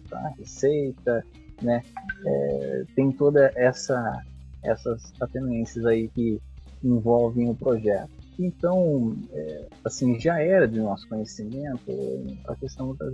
para 0.08 0.28
receita, 0.38 1.24
né? 1.62 1.82
É, 2.26 2.84
tem 2.94 3.10
toda 3.12 3.50
essa 3.56 4.22
essas 4.62 5.12
atenuências 5.18 5.86
aí 5.86 6.08
que 6.08 6.38
envolvem 6.84 7.48
o 7.48 7.54
projeto. 7.54 8.10
Então, 8.42 9.14
é, 9.32 9.66
assim, 9.84 10.18
já 10.18 10.40
era 10.40 10.66
de 10.66 10.80
nosso 10.80 11.06
conhecimento 11.06 11.92
a 12.48 12.56
questão 12.56 12.94
das 12.94 13.12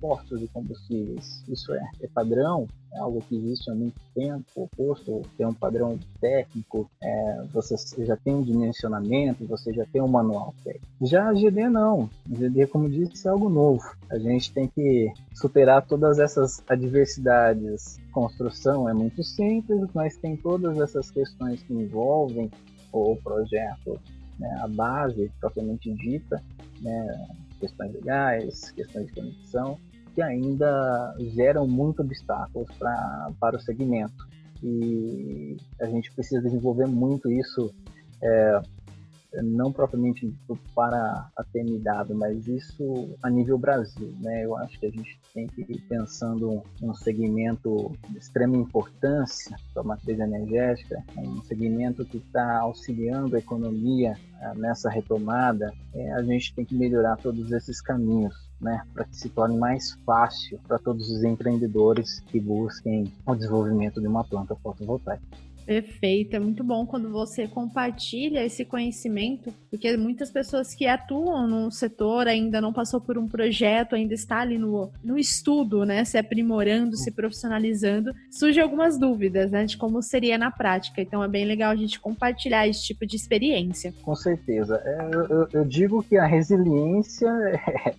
postos 0.00 0.40
de 0.40 0.48
combustíveis. 0.48 1.44
Isso 1.46 1.74
é, 1.74 1.90
é, 2.00 2.08
padrão, 2.08 2.66
é 2.94 2.98
algo 2.98 3.20
que 3.20 3.36
existe 3.36 3.70
há 3.70 3.74
muito 3.74 4.00
tempo. 4.14 4.42
O 4.56 4.68
posto 4.68 5.20
tem 5.36 5.46
um 5.46 5.52
padrão 5.52 5.98
técnico, 6.22 6.90
é, 7.02 7.44
você 7.52 7.76
já 8.06 8.16
tem 8.16 8.34
um 8.34 8.42
dimensionamento, 8.42 9.46
você 9.46 9.74
já 9.74 9.84
tem 9.84 10.00
um 10.00 10.08
manual 10.08 10.54
técnico. 10.64 10.86
Já 11.02 11.28
a 11.28 11.34
GD 11.34 11.68
não. 11.68 12.08
A 12.30 12.34
GD, 12.34 12.66
como 12.68 12.88
disse, 12.88 13.28
é 13.28 13.30
algo 13.30 13.50
novo. 13.50 13.84
A 14.10 14.18
gente 14.18 14.50
tem 14.54 14.68
que 14.68 15.12
superar 15.34 15.86
todas 15.86 16.18
essas 16.18 16.62
adversidades. 16.66 18.00
Construção 18.10 18.88
é 18.88 18.94
muito 18.94 19.22
simples, 19.22 19.86
mas 19.92 20.16
tem 20.16 20.34
todas 20.34 20.78
essas 20.78 21.10
questões 21.10 21.62
que 21.62 21.74
envolvem 21.74 22.50
o 22.90 23.16
projeto 23.16 24.00
né, 24.38 24.60
a 24.62 24.68
base 24.68 25.30
propriamente 25.40 25.92
dita, 25.94 26.42
né, 26.80 27.26
questões 27.60 27.92
legais, 27.92 28.70
questões 28.72 29.06
de 29.06 29.12
conexão, 29.12 29.78
que 30.14 30.20
ainda 30.20 31.14
geram 31.34 31.66
muitos 31.66 32.04
obstáculos 32.04 32.68
pra, 32.78 33.30
para 33.40 33.56
o 33.56 33.60
segmento. 33.60 34.28
E 34.62 35.56
a 35.80 35.86
gente 35.86 36.12
precisa 36.12 36.40
desenvolver 36.42 36.86
muito 36.86 37.30
isso 37.30 37.72
é, 38.22 38.62
não 39.40 39.72
propriamente 39.72 40.34
para 40.74 41.30
a 41.36 41.44
TMW, 41.44 42.14
mas 42.14 42.46
isso 42.46 43.16
a 43.22 43.30
nível 43.30 43.56
Brasil, 43.56 44.12
né? 44.20 44.44
Eu 44.44 44.56
acho 44.56 44.78
que 44.78 44.86
a 44.86 44.90
gente 44.90 45.18
tem 45.32 45.46
que 45.46 45.62
ir 45.62 45.80
pensando 45.88 46.62
um 46.82 46.92
segmento 46.92 47.92
de 48.10 48.18
extrema 48.18 48.56
importância 48.56 49.56
para 49.72 49.82
a 49.82 49.86
matriz 49.86 50.18
energética, 50.18 51.02
um 51.16 51.42
segmento 51.42 52.04
que 52.04 52.18
está 52.18 52.58
auxiliando 52.58 53.36
a 53.36 53.38
economia 53.38 54.14
ah, 54.40 54.54
nessa 54.54 54.90
retomada, 54.90 55.72
é, 55.94 56.12
a 56.12 56.22
gente 56.22 56.54
tem 56.54 56.64
que 56.64 56.74
melhorar 56.74 57.16
todos 57.16 57.50
esses 57.52 57.80
caminhos. 57.80 58.50
Né, 58.62 58.80
para 58.94 59.04
que 59.04 59.16
se 59.16 59.28
torne 59.28 59.58
mais 59.58 59.90
fácil 60.06 60.56
para 60.68 60.78
todos 60.78 61.10
os 61.10 61.24
empreendedores 61.24 62.20
que 62.28 62.38
busquem 62.38 63.12
o 63.26 63.34
desenvolvimento 63.34 64.00
de 64.00 64.06
uma 64.06 64.22
planta 64.22 64.54
fotovoltaica. 64.54 65.20
Perfeito, 65.64 66.34
é 66.34 66.38
muito 66.38 66.64
bom 66.64 66.84
quando 66.84 67.10
você 67.10 67.46
compartilha 67.46 68.44
esse 68.44 68.64
conhecimento, 68.64 69.52
porque 69.70 69.96
muitas 69.96 70.30
pessoas 70.30 70.74
que 70.74 70.86
atuam 70.86 71.46
no 71.46 71.70
setor 71.70 72.26
ainda 72.26 72.60
não 72.60 72.72
passou 72.72 73.00
por 73.00 73.16
um 73.16 73.28
projeto, 73.28 73.94
ainda 73.94 74.14
está 74.14 74.40
ali 74.40 74.58
no, 74.58 74.90
no 75.02 75.18
estudo, 75.18 75.84
né, 75.84 76.04
se 76.04 76.18
aprimorando, 76.18 76.96
se 76.96 77.10
profissionalizando, 77.10 78.12
surgem 78.30 78.62
algumas 78.62 78.98
dúvidas, 78.98 79.50
né, 79.50 79.64
de 79.64 79.76
como 79.76 80.02
seria 80.02 80.36
na 80.36 80.50
prática. 80.50 81.00
Então 81.00 81.22
é 81.22 81.28
bem 81.28 81.44
legal 81.44 81.70
a 81.70 81.76
gente 81.76 82.00
compartilhar 82.00 82.66
esse 82.66 82.82
tipo 82.84 83.06
de 83.06 83.16
experiência. 83.16 83.94
Com 84.02 84.14
certeza. 84.14 84.82
É, 84.84 85.10
eu, 85.14 85.48
eu 85.52 85.64
digo 85.64 86.02
que 86.02 86.16
a 86.16 86.26
resiliência 86.26 87.28
é, 87.28 87.94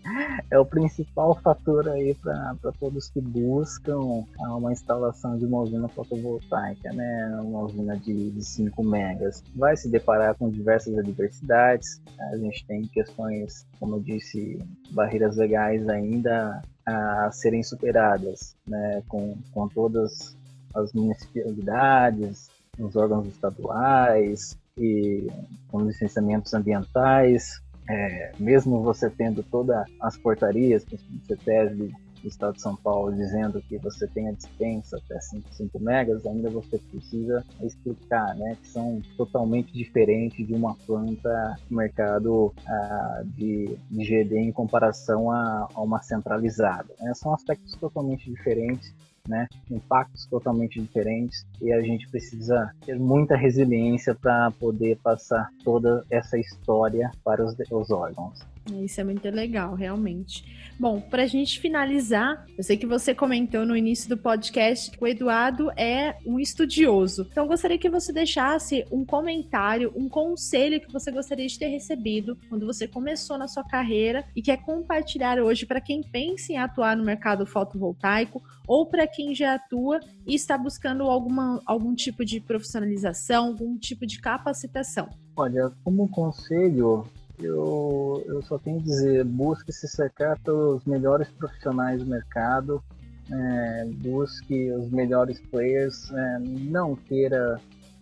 é 0.51 0.59
o 0.59 0.65
principal 0.65 1.35
fator 1.41 1.87
aí 1.89 2.13
para 2.15 2.71
todos 2.79 3.09
que 3.09 3.21
buscam 3.21 4.25
uma 4.39 4.71
instalação 4.71 5.37
de 5.37 5.45
uma 5.45 5.61
usina 5.61 5.87
fotovoltaica, 5.87 6.91
né? 6.91 7.39
uma 7.41 7.62
usina 7.63 7.97
de, 7.97 8.31
de 8.31 8.43
5 8.43 8.83
megas, 8.83 9.43
vai 9.55 9.75
se 9.75 9.89
deparar 9.89 10.35
com 10.35 10.49
diversas 10.49 10.97
adversidades. 10.97 12.01
A 12.31 12.37
gente 12.37 12.65
tem 12.65 12.85
questões, 12.87 13.65
como 13.79 13.95
eu 13.95 13.99
disse, 14.01 14.59
barreiras 14.91 15.37
legais 15.37 15.87
ainda 15.89 16.61
a 16.85 17.29
serem 17.31 17.63
superadas, 17.63 18.55
né, 18.67 19.01
com, 19.07 19.37
com 19.51 19.67
todas 19.69 20.35
as 20.75 20.91
municipalidades, 20.93 22.49
os 22.77 22.95
órgãos 22.95 23.27
estaduais 23.27 24.57
e 24.77 25.27
com 25.69 25.81
licenciamentos 25.81 26.53
ambientais, 26.53 27.61
é, 27.87 28.31
mesmo 28.39 28.81
você 28.81 29.09
tendo 29.09 29.43
todas 29.43 29.85
as 30.01 30.17
portarias, 30.17 30.83
principalmente 30.83 31.27
CETESB, 31.27 31.93
do 32.23 32.29
Estado 32.29 32.55
de 32.55 32.61
São 32.61 32.75
Paulo 32.75 33.13
dizendo 33.13 33.61
que 33.61 33.77
você 33.77 34.07
tem 34.07 34.29
a 34.29 34.31
dispensa 34.31 34.97
até 34.97 35.19
5, 35.19 35.53
5 35.53 35.79
megas, 35.79 36.25
ainda 36.25 36.49
você 36.49 36.77
precisa 36.77 37.43
explicar, 37.61 38.33
né, 38.35 38.57
que 38.61 38.67
são 38.69 39.01
totalmente 39.17 39.73
diferentes 39.73 40.47
de 40.47 40.53
uma 40.53 40.73
planta 40.87 41.55
no 41.69 41.77
mercado 41.77 42.53
ah, 42.65 43.23
de, 43.25 43.77
de, 43.91 44.03
GD 44.03 44.37
em 44.37 44.51
comparação 44.51 45.29
a, 45.29 45.67
a 45.73 45.81
uma 45.81 46.01
centralizada. 46.01 46.93
Né? 46.99 47.13
São 47.13 47.33
aspectos 47.33 47.75
totalmente 47.75 48.29
diferentes 48.29 48.93
né? 49.27 49.47
impactos 49.71 50.25
totalmente 50.25 50.81
diferentes 50.81 51.45
e 51.61 51.71
a 51.71 51.81
gente 51.81 52.09
precisa 52.09 52.73
ter 52.85 52.99
muita 52.99 53.35
resiliência 53.35 54.13
para 54.13 54.51
poder 54.51 54.97
passar 54.97 55.49
toda 55.63 56.03
essa 56.09 56.37
história 56.37 57.11
para 57.23 57.43
os, 57.43 57.55
os 57.71 57.89
órgãos. 57.89 58.39
Isso 58.71 59.01
é 59.01 59.03
muito 59.03 59.29
legal, 59.29 59.75
realmente. 59.75 60.45
Bom, 60.79 61.01
para 61.01 61.23
a 61.23 61.27
gente 61.27 61.59
finalizar, 61.59 62.45
eu 62.57 62.63
sei 62.63 62.77
que 62.77 62.85
você 62.85 63.13
comentou 63.13 63.65
no 63.65 63.75
início 63.75 64.09
do 64.09 64.17
podcast 64.17 64.89
que 64.89 65.03
o 65.03 65.07
Eduardo 65.07 65.69
é 65.71 66.17
um 66.25 66.39
estudioso. 66.39 67.27
Então, 67.29 67.45
gostaria 67.45 67.77
que 67.77 67.89
você 67.89 68.13
deixasse 68.13 68.85
um 68.89 69.05
comentário, 69.05 69.91
um 69.95 70.07
conselho 70.07 70.79
que 70.79 70.91
você 70.91 71.11
gostaria 71.11 71.45
de 71.45 71.59
ter 71.59 71.67
recebido 71.67 72.37
quando 72.49 72.65
você 72.65 72.87
começou 72.87 73.37
na 73.37 73.47
sua 73.47 73.63
carreira 73.63 74.23
e 74.35 74.41
quer 74.41 74.57
compartilhar 74.57 75.39
hoje 75.39 75.65
para 75.65 75.81
quem 75.81 76.01
pensa 76.01 76.53
em 76.53 76.57
atuar 76.57 76.95
no 76.95 77.03
mercado 77.03 77.45
fotovoltaico 77.45 78.41
ou 78.65 78.85
para 78.85 79.05
quem 79.05 79.35
já 79.35 79.55
atua 79.55 79.99
e 80.25 80.35
está 80.35 80.57
buscando 80.57 81.03
alguma, 81.03 81.61
algum 81.65 81.93
tipo 81.93 82.23
de 82.23 82.39
profissionalização, 82.39 83.47
algum 83.47 83.77
tipo 83.77 84.05
de 84.05 84.19
capacitação. 84.19 85.09
Olha, 85.35 85.71
como 85.83 86.07
conselho, 86.07 87.05
eu, 87.39 88.23
eu 88.25 88.41
só 88.43 88.57
tenho 88.57 88.79
a 88.79 88.83
dizer, 88.83 89.23
busque 89.25 89.71
se 89.71 89.87
cercar 89.87 90.39
pelos 90.39 90.85
melhores 90.85 91.27
profissionais 91.29 92.03
do 92.03 92.09
mercado, 92.09 92.83
é, 93.31 93.85
busque 94.01 94.71
os 94.71 94.89
melhores 94.91 95.39
players, 95.51 96.11
é, 96.11 96.39
não 96.39 96.95
queira 96.95 97.59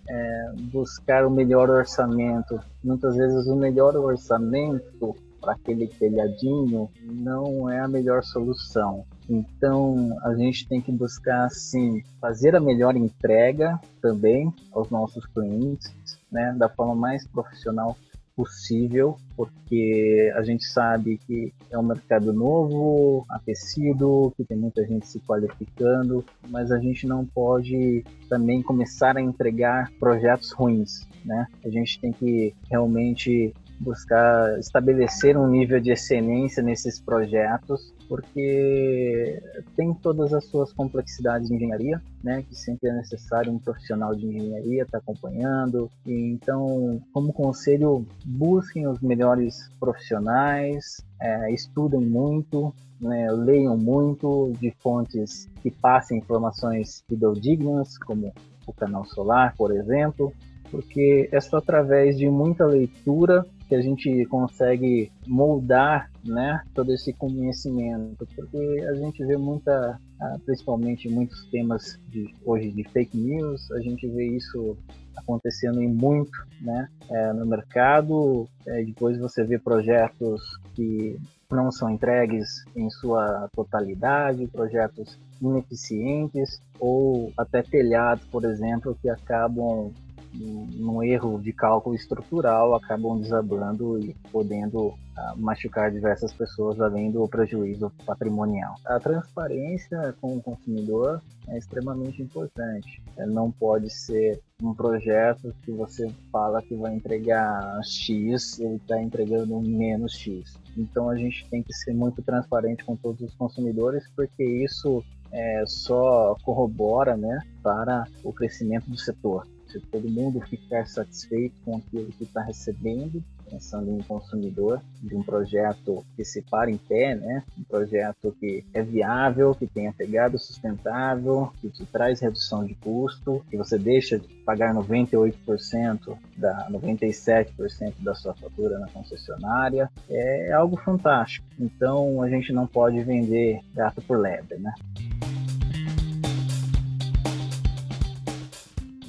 é, 0.07 0.51
buscar 0.71 1.25
o 1.25 1.29
melhor 1.29 1.69
orçamento. 1.69 2.59
Muitas 2.83 3.15
vezes 3.15 3.47
o 3.47 3.55
melhor 3.55 3.95
orçamento 3.95 5.15
para 5.39 5.53
aquele 5.53 5.87
telhadinho 5.87 6.89
não 7.03 7.69
é 7.69 7.79
a 7.79 7.87
melhor 7.87 8.23
solução. 8.23 9.05
Então 9.29 10.17
a 10.23 10.35
gente 10.35 10.67
tem 10.67 10.81
que 10.81 10.91
buscar 10.91 11.45
assim 11.45 12.03
fazer 12.19 12.55
a 12.55 12.59
melhor 12.59 12.95
entrega 12.95 13.79
também 14.01 14.53
aos 14.71 14.89
nossos 14.89 15.25
clientes, 15.25 15.91
né, 16.31 16.53
da 16.57 16.69
forma 16.69 16.95
mais 16.95 17.27
profissional 17.27 17.97
possível, 18.35 19.17
porque 19.35 20.31
a 20.35 20.43
gente 20.43 20.65
sabe 20.65 21.19
que 21.25 21.53
é 21.69 21.77
um 21.77 21.83
mercado 21.83 22.33
novo, 22.33 23.25
aquecido, 23.29 24.33
que 24.35 24.43
tem 24.43 24.57
muita 24.57 24.85
gente 24.85 25.07
se 25.07 25.19
qualificando, 25.19 26.23
mas 26.49 26.71
a 26.71 26.79
gente 26.79 27.07
não 27.07 27.25
pode 27.25 28.03
também 28.29 28.61
começar 28.61 29.17
a 29.17 29.21
entregar 29.21 29.91
projetos 29.99 30.51
ruins, 30.51 31.07
né? 31.25 31.47
A 31.63 31.69
gente 31.69 31.99
tem 31.99 32.11
que 32.11 32.53
realmente 32.69 33.53
buscar 33.81 34.59
estabelecer 34.59 35.35
um 35.35 35.47
nível 35.47 35.79
de 35.79 35.91
excelência 35.91 36.61
nesses 36.61 36.99
projetos, 36.99 37.93
porque 38.07 39.41
tem 39.75 39.93
todas 39.93 40.33
as 40.33 40.45
suas 40.45 40.71
complexidades 40.71 41.47
de 41.47 41.55
engenharia, 41.55 42.01
né, 42.23 42.43
que 42.47 42.55
sempre 42.55 42.89
é 42.89 42.93
necessário 42.93 43.51
um 43.51 43.57
profissional 43.57 44.15
de 44.15 44.27
engenharia 44.27 44.83
estar 44.83 44.99
tá 44.99 45.03
acompanhando. 45.03 45.89
E 46.05 46.31
então, 46.33 47.01
como 47.11 47.33
conselho, 47.33 48.05
busquem 48.23 48.87
os 48.87 49.01
melhores 49.01 49.69
profissionais, 49.79 51.03
é, 51.19 51.51
estudem 51.51 52.01
muito, 52.01 52.73
né, 52.99 53.31
leiam 53.31 53.75
muito 53.77 54.53
de 54.59 54.71
fontes 54.79 55.49
que 55.63 55.71
passem 55.71 56.19
informações 56.19 57.03
fidedignas, 57.07 57.97
como 57.97 58.31
o 58.67 58.73
canal 58.73 59.05
solar, 59.05 59.55
por 59.55 59.75
exemplo, 59.75 60.31
porque 60.69 61.27
é 61.31 61.41
só 61.41 61.57
através 61.57 62.17
de 62.17 62.29
muita 62.29 62.65
leitura 62.65 63.45
que 63.71 63.75
a 63.75 63.81
gente 63.81 64.25
consegue 64.25 65.09
moldar 65.25 66.11
né, 66.25 66.61
todo 66.75 66.93
esse 66.93 67.13
conhecimento, 67.13 68.27
porque 68.35 68.85
a 68.89 68.95
gente 68.95 69.25
vê 69.25 69.37
muita, 69.37 69.97
ah, 70.19 70.37
principalmente 70.45 71.07
muitos 71.07 71.45
temas 71.45 71.97
de, 72.09 72.35
hoje 72.43 72.69
de 72.69 72.83
fake 72.89 73.17
news, 73.17 73.71
a 73.71 73.79
gente 73.79 74.05
vê 74.09 74.27
isso 74.27 74.77
acontecendo 75.15 75.81
em 75.81 75.87
muito 75.87 76.37
né, 76.59 76.89
é, 77.09 77.31
no 77.31 77.45
mercado, 77.45 78.45
é, 78.67 78.83
depois 78.83 79.17
você 79.17 79.41
vê 79.45 79.57
projetos 79.57 80.41
que 80.75 81.17
não 81.49 81.71
são 81.71 81.89
entregues 81.89 82.65
em 82.75 82.89
sua 82.89 83.49
totalidade, 83.55 84.47
projetos 84.47 85.17
ineficientes 85.41 86.61
ou 86.77 87.31
até 87.37 87.63
telhados, 87.63 88.25
por 88.25 88.43
exemplo, 88.43 88.97
que 89.01 89.09
acabam 89.09 89.93
num 90.33 91.03
erro 91.03 91.39
de 91.39 91.51
cálculo 91.51 91.95
estrutural, 91.95 92.75
acabam 92.75 93.19
desabando 93.19 93.99
e 93.99 94.15
podendo 94.31 94.87
uh, 94.87 94.97
machucar 95.37 95.91
diversas 95.91 96.33
pessoas, 96.33 96.79
além 96.79 97.11
do 97.11 97.27
prejuízo 97.27 97.91
patrimonial. 98.05 98.75
A 98.85 98.99
transparência 98.99 100.15
com 100.21 100.37
o 100.37 100.41
consumidor 100.41 101.21
é 101.47 101.57
extremamente 101.57 102.21
importante. 102.21 103.01
É, 103.17 103.25
não 103.25 103.51
pode 103.51 103.89
ser 103.89 104.39
um 104.61 104.73
projeto 104.73 105.53
que 105.63 105.71
você 105.71 106.09
fala 106.31 106.61
que 106.61 106.75
vai 106.75 106.95
entregar 106.95 107.79
X 107.83 108.59
e 108.59 108.75
está 108.75 109.01
entregando 109.01 109.59
menos 109.59 110.13
X. 110.13 110.57
Então 110.77 111.09
a 111.09 111.15
gente 111.15 111.47
tem 111.49 111.61
que 111.61 111.73
ser 111.73 111.93
muito 111.93 112.21
transparente 112.21 112.85
com 112.85 112.95
todos 112.95 113.21
os 113.21 113.33
consumidores, 113.35 114.07
porque 114.15 114.43
isso 114.43 115.03
é, 115.31 115.63
só 115.65 116.35
corrobora 116.43 117.17
né, 117.17 117.39
para 117.63 118.05
o 118.23 118.31
crescimento 118.31 118.89
do 118.89 118.97
setor 118.97 119.45
se 119.71 119.79
todo 119.79 120.09
mundo 120.09 120.41
ficar 120.41 120.85
satisfeito 120.85 121.55
com 121.63 121.77
aquilo 121.77 122.11
que 122.11 122.23
está 122.23 122.41
recebendo, 122.41 123.23
pensando 123.49 123.91
em 123.91 124.01
consumidor, 124.03 124.81
de 125.01 125.15
um 125.15 125.21
projeto 125.21 126.05
que 126.15 126.23
se 126.23 126.41
para 126.41 126.71
em 126.71 126.77
pé, 126.77 127.15
né? 127.15 127.43
um 127.57 127.63
projeto 127.63 128.35
que 128.39 128.63
é 128.73 128.81
viável, 128.81 129.53
que 129.53 129.67
tenha 129.67 129.91
pegada 129.91 130.37
sustentável, 130.37 131.51
que 131.59 131.69
te 131.69 131.85
traz 131.85 132.21
redução 132.21 132.65
de 132.65 132.73
custo, 132.75 133.43
que 133.49 133.57
você 133.57 133.77
deixa 133.77 134.17
de 134.17 134.27
pagar 134.45 134.73
98%, 134.73 136.17
da 136.37 136.69
97% 136.69 137.93
da 137.99 138.15
sua 138.15 138.33
fatura 138.33 138.79
na 138.79 138.87
concessionária, 138.87 139.89
é 140.09 140.51
algo 140.53 140.77
fantástico. 140.77 141.45
Então 141.59 142.21
a 142.21 142.29
gente 142.29 142.53
não 142.53 142.65
pode 142.65 143.01
vender 143.03 143.59
gato 143.73 144.01
por 144.01 144.17
lebre, 144.17 144.57
né? 144.57 144.73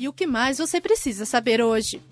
E 0.02 0.08
o 0.08 0.12
que 0.12 0.26
mais 0.26 0.58
você 0.58 0.80
precisa 0.80 1.24
saber 1.24 1.62
hoje? 1.62 2.02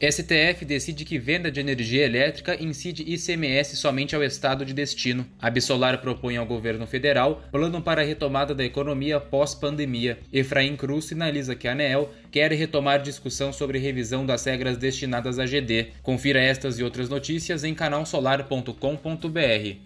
STF 0.00 0.64
decide 0.64 1.04
que 1.04 1.18
venda 1.18 1.50
de 1.50 1.60
energia 1.60 2.02
elétrica 2.02 2.56
incide 2.58 3.02
ICMS 3.02 3.76
somente 3.76 4.16
ao 4.16 4.22
estado 4.22 4.64
de 4.64 4.72
destino. 4.72 5.26
A 5.38 5.48
Absolar 5.48 6.00
propõe 6.00 6.38
ao 6.38 6.46
governo 6.46 6.86
federal 6.86 7.42
plano 7.52 7.82
para 7.82 8.00
a 8.00 8.04
retomada 8.06 8.54
da 8.54 8.64
economia 8.64 9.20
pós-pandemia. 9.20 10.18
Efraim 10.32 10.76
Cruz 10.76 11.04
sinaliza 11.04 11.54
que 11.54 11.68
a 11.68 11.72
ANEEL 11.72 12.10
quer 12.30 12.50
retomar 12.52 13.02
discussão 13.02 13.52
sobre 13.52 13.78
revisão 13.78 14.24
das 14.24 14.42
regras 14.46 14.78
destinadas 14.78 15.38
à 15.38 15.44
GD. 15.44 15.88
Confira 16.02 16.40
estas 16.40 16.78
e 16.78 16.82
outras 16.82 17.10
notícias 17.10 17.64
em 17.64 17.74
canalsolar.com.br. 17.74 19.76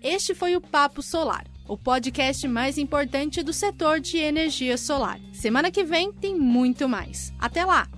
Este 0.00 0.36
foi 0.36 0.54
o 0.54 0.60
Papo 0.60 1.02
Solar 1.02 1.51
o 1.72 1.78
podcast 1.78 2.46
mais 2.46 2.76
importante 2.76 3.42
do 3.42 3.50
setor 3.50 3.98
de 3.98 4.18
energia 4.18 4.76
solar. 4.76 5.18
Semana 5.32 5.70
que 5.70 5.82
vem 5.82 6.12
tem 6.12 6.38
muito 6.38 6.86
mais. 6.86 7.32
Até 7.38 7.64
lá! 7.64 7.88